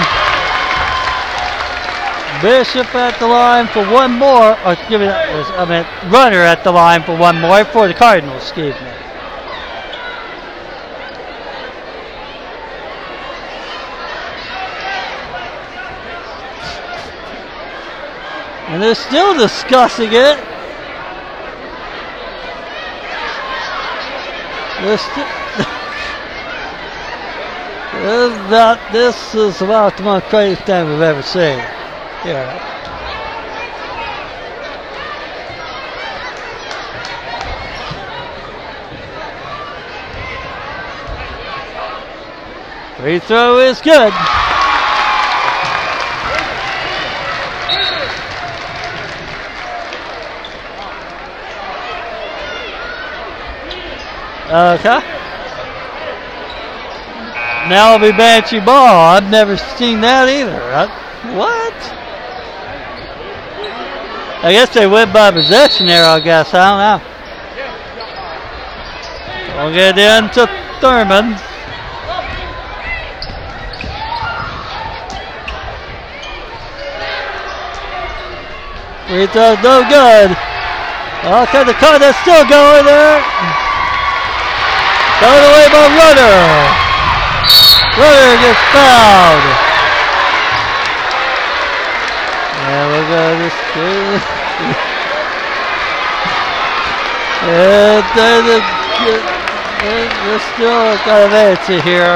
Bishop 2.43 2.93
at 2.95 3.17
the 3.19 3.27
line 3.27 3.67
for 3.67 3.87
one 3.87 4.19
more. 4.19 4.59
Oh, 4.59 4.71
or 4.71 4.89
give 4.89 4.99
me, 4.99 5.07
I 5.07 5.63
mean, 5.63 6.11
runner 6.11 6.43
at 6.43 6.65
the 6.65 6.71
line 6.73 7.03
for 7.03 7.15
one 7.15 7.39
more 7.39 7.63
for 7.63 7.87
the 7.87 7.93
Cardinals. 7.93 8.43
Excuse 8.43 8.75
me. 8.75 8.91
And 18.69 18.83
they're 18.83 18.93
still 18.93 19.35
discussing 19.35 20.09
it. 20.09 20.37
They're 24.79 24.95
this, 24.95 25.01
is 27.95 28.51
not, 28.51 28.79
this 28.91 29.33
is 29.33 29.61
about 29.63 29.97
the 29.97 30.03
most 30.03 30.25
crazy 30.25 30.61
thing 30.61 30.87
we've 30.87 31.01
ever 31.01 31.23
seen. 31.23 31.57
Yeah. 32.23 32.69
Free 42.97 43.17
throw 43.17 43.57
is 43.57 43.81
good. 43.81 44.13
Okay. 54.49 54.99
Be 57.69 58.11
Banshee 58.11 58.59
ball. 58.59 59.15
I've 59.15 59.29
never 59.29 59.55
seen 59.57 60.01
that 60.01 60.27
either. 60.27 60.57
I, 60.73 60.87
what? 61.37 61.73
I 64.41 64.51
guess 64.51 64.73
they 64.73 64.87
went 64.87 65.13
by 65.13 65.29
possession 65.29 65.85
there, 65.85 66.03
I 66.03 66.19
guess. 66.19 66.51
I 66.53 66.65
don't 66.65 66.79
know. 66.79 66.99
We'll 69.61 69.73
get 69.73 69.99
into 69.99 70.47
Thurman. 70.81 71.37
Free 79.09 79.27
no 79.35 79.83
good. 79.89 80.31
Okay, 81.25 81.63
the 81.65 81.73
car 81.73 81.99
that's 81.99 82.17
still 82.19 82.47
going 82.47 82.85
there. 82.85 83.68
Thrown 85.19 85.35
away 85.35 85.67
by 85.67 85.83
Runner. 85.99 86.39
Runner 87.99 88.35
gets 88.39 88.63
fouled. 88.71 89.47
And 92.63 92.85
we're 92.87 93.09
going 93.11 93.39
to 93.43 93.51
see. 93.51 94.15
and 97.51 98.03
then 98.15 98.39
the, 98.47 98.59
still 100.55 100.95
kind 101.03 101.23
of 101.25 101.33
answer 101.33 101.81
here. 101.81 102.15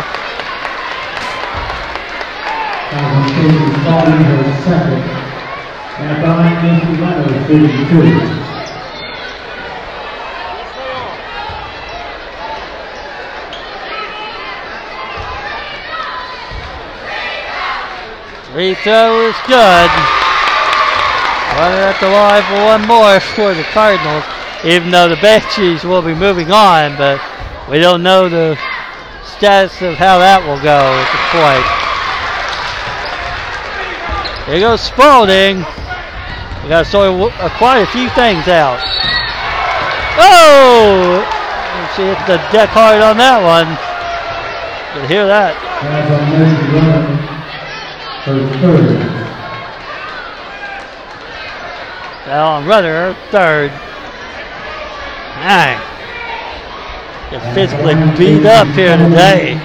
Her 4.23 4.53
second. 4.63 5.03
And 5.99 6.21
behind 6.21 6.55
Nancy 6.63 7.01
Leonard, 7.01 7.47
32. 7.47 8.42
Free 18.53 18.75
throw 18.75 19.25
is 19.25 19.35
good. 19.47 19.89
Running 21.57 21.81
at 21.89 21.97
the 21.99 22.05
line 22.05 22.45
for 22.45 22.61
one 22.69 22.85
more 22.85 23.19
for 23.33 23.49
the 23.55 23.63
Cardinals, 23.73 24.23
even 24.63 24.91
though 24.91 25.09
the 25.09 25.15
Banshees 25.15 25.83
will 25.83 26.03
be 26.03 26.13
moving 26.13 26.51
on, 26.51 26.95
but 26.95 27.19
we 27.67 27.79
don't 27.79 28.03
know 28.03 28.29
the 28.29 28.55
status 29.25 29.81
of 29.81 29.95
how 29.95 30.19
that 30.19 30.45
will 30.45 30.61
go 30.61 30.85
at 30.85 31.09
this 31.09 31.25
point. 31.33 31.65
Here 34.45 34.59
goes 34.61 34.81
Spalding. 34.81 35.65
We 36.61 36.69
got 36.69 36.85
to 36.85 36.91
sort 36.91 37.33
uh, 37.41 37.49
quite 37.57 37.81
a 37.81 37.87
few 37.87 38.07
things 38.13 38.47
out. 38.47 38.77
Oh! 40.21 41.25
She 41.95 42.03
hit 42.03 42.19
the 42.29 42.37
deck 42.53 42.69
hard 42.69 43.01
on 43.01 43.17
that 43.17 43.41
one. 43.41 43.65
You 45.01 45.07
hear 45.09 45.25
that? 45.25 45.57
Her 48.23 48.39
third. 48.61 49.23
Rudder, 52.65 53.13
third. 53.31 53.69
Nine. 55.43 55.81
Get 57.31 57.53
physically 57.53 57.95
beat 58.17 58.45
up 58.45 58.67
here 58.69 58.95
today. 58.95 59.55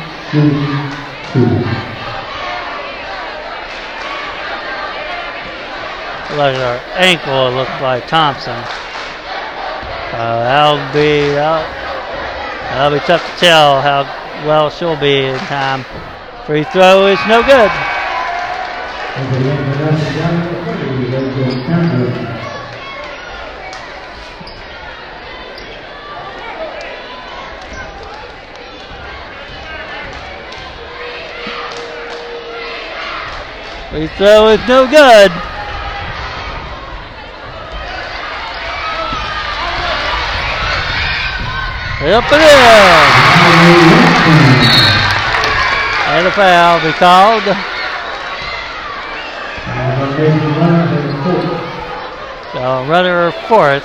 Look 6.30 6.54
at 6.54 6.59
her 6.59 6.80
ankle, 6.96 7.46
it 7.46 7.54
looks 7.54 7.80
like 7.80 8.09
Thompson. 8.09 8.61
That'll 10.11 10.92
be 10.92 11.30
that'll 11.30 12.98
be 12.98 13.04
tough 13.06 13.22
to 13.22 13.38
tell 13.38 13.80
how 13.80 14.02
well 14.44 14.68
she'll 14.68 14.98
be 14.98 15.26
in 15.26 15.38
time. 15.46 15.84
Free 16.44 16.64
throw 16.64 17.06
is 17.06 17.20
no 17.28 17.44
good. 17.44 17.70
Free 33.90 34.07
throw 34.16 34.49
is 34.51 34.61
no 34.69 34.86
good. 34.86 35.32
Up 42.01 42.32
and. 42.32 42.43
And 46.07 46.27
a 46.28 46.31
foul 46.31 46.81
be 46.81 46.93
called. 46.93 47.77
So 50.19 50.24
runner 52.89 53.31
fourth. 53.47 53.85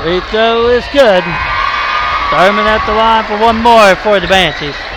Free 0.00 0.20
throw 0.30 0.68
is 0.68 0.84
good. 0.94 1.22
Thurman 2.30 2.64
at 2.64 2.82
the 2.86 2.94
line 2.94 3.24
for 3.26 3.36
one 3.38 3.60
more 3.60 3.94
for 3.96 4.18
the 4.18 4.26
Banshees. 4.26 4.89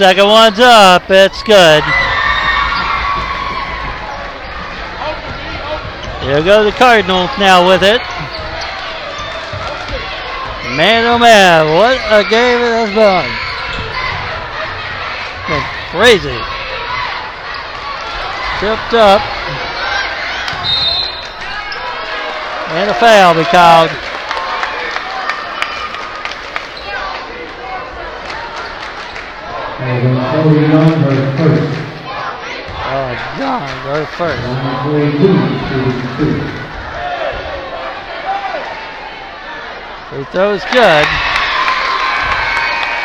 Second 0.00 0.28
one's 0.28 0.58
up. 0.58 1.10
It's 1.10 1.42
good. 1.42 1.84
Here 6.24 6.42
go 6.42 6.64
the 6.64 6.72
Cardinals 6.72 7.28
now 7.38 7.68
with 7.68 7.82
it. 7.82 8.00
Man, 10.74 11.04
oh 11.04 11.18
man, 11.18 11.76
what 11.76 12.00
a 12.08 12.26
game 12.30 12.62
it 12.62 12.72
has 12.80 12.88
been. 12.96 13.28
Been 15.50 15.64
crazy. 15.92 16.40
Tipped 18.58 18.94
up. 18.94 19.20
And 22.72 22.88
a 22.88 22.94
foul 22.94 23.34
be 23.34 23.44
called. 23.44 24.09
On 30.00 30.06
Young, 30.06 31.02
her 31.02 31.36
first. 31.36 31.78
Oh, 32.92 33.12
John 33.36 33.68
goes 33.84 34.08
first. 34.16 34.40
Free 40.08 40.24
throw 40.32 40.54
is 40.54 40.64
good. 40.72 41.06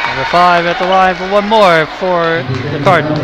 Number 0.08 0.26
five 0.32 0.66
at 0.66 0.80
the 0.80 0.88
line 0.88 1.16
for 1.16 1.30
one 1.30 1.50
more 1.50 1.86
for 2.00 2.42
the 2.72 2.80
Cardinals. 2.82 3.20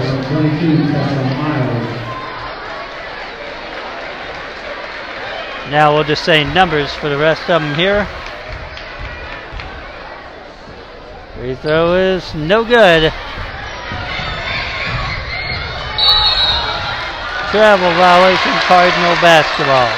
Now 5.71 5.93
we'll 5.93 6.03
just 6.03 6.25
say 6.25 6.43
numbers 6.53 6.93
for 6.93 7.07
the 7.07 7.17
rest 7.17 7.43
of 7.43 7.61
them 7.61 7.73
here. 7.75 8.05
Free 11.35 11.55
throw 11.55 11.95
is 11.95 12.35
no 12.35 12.65
good. 12.65 13.13
Travel 17.51 17.91
violation, 17.99 18.55
Cardinal 18.63 19.19
basketball. 19.19 19.91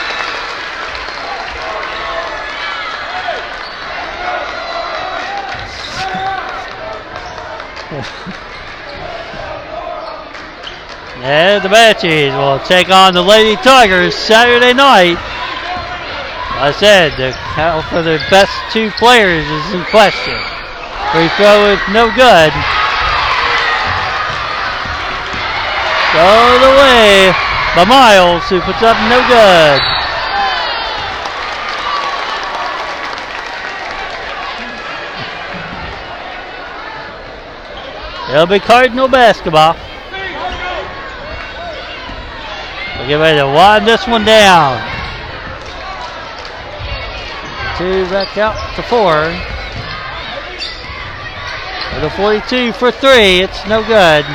and 11.22 11.62
the 11.64 11.70
Banshees 11.70 12.34
will 12.34 12.58
take 12.66 12.90
on 12.90 13.14
the 13.14 13.22
Lady 13.22 13.56
Tigers 13.62 14.16
Saturday 14.16 14.74
night. 14.74 15.18
I 16.58 16.72
said 16.72 17.16
the 17.18 17.38
count 17.54 17.86
for 17.86 18.02
the 18.02 18.18
best 18.32 18.50
two 18.74 18.90
players 18.98 19.46
is 19.46 19.74
in 19.76 19.84
question. 19.94 20.42
Free 21.14 21.30
throw 21.38 21.70
is 21.70 21.78
no 21.94 22.10
good. 22.18 22.52
Go 26.14 26.30
the 26.62 26.73
way 27.04 27.32
by 27.76 27.84
Miles, 27.84 28.48
who 28.48 28.62
puts 28.62 28.82
up 28.82 28.96
no 29.10 29.20
good. 29.28 29.82
It'll 38.32 38.48
be 38.48 38.60
Cardinal 38.60 39.08
basketball. 39.10 39.76
We'll 42.98 43.08
get 43.08 43.16
ready 43.16 43.40
to 43.40 43.48
wind 43.48 43.86
this 43.86 44.08
one 44.08 44.24
down. 44.24 44.80
Two 47.78 48.06
back 48.10 48.38
out 48.38 48.76
to 48.78 48.84
four. 48.84 49.28
With 51.96 52.04
a 52.06 52.16
42 52.16 52.72
for 52.74 52.92
three, 52.92 53.42
it's 53.42 53.68
no 53.68 53.84
good. 53.86 54.26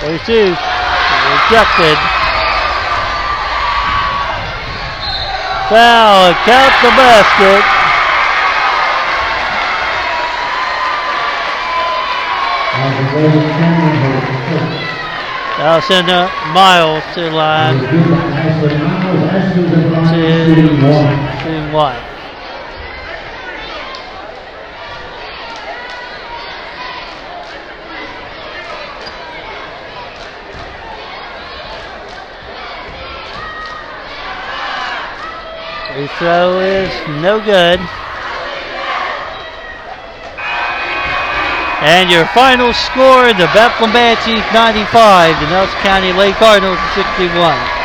42 0.00 0.32
rejected. 0.32 1.98
Foul, 5.68 6.32
count 6.48 6.74
the 6.80 6.90
basket. 6.96 7.62
I'll 15.60 15.82
send 15.82 16.08
uh, 16.08 16.30
Miles 16.54 17.04
to 17.14 17.20
the 17.20 17.30
line. 17.30 17.78
To, 17.78 17.86
to 21.44 21.72
what? 21.74 22.19
Free 36.00 36.08
throw 36.16 36.60
is 36.60 36.88
no 37.20 37.44
good. 37.44 37.78
And 41.84 42.10
your 42.10 42.24
final 42.32 42.72
score, 42.72 43.28
the 43.34 43.50
Bethlehem 43.52 43.92
Banshees 43.92 44.40
95, 44.54 45.38
the 45.40 45.50
Nelson 45.50 45.78
County 45.80 46.14
Lady 46.14 46.32
Cardinals 46.38 46.78
61. 46.94 47.79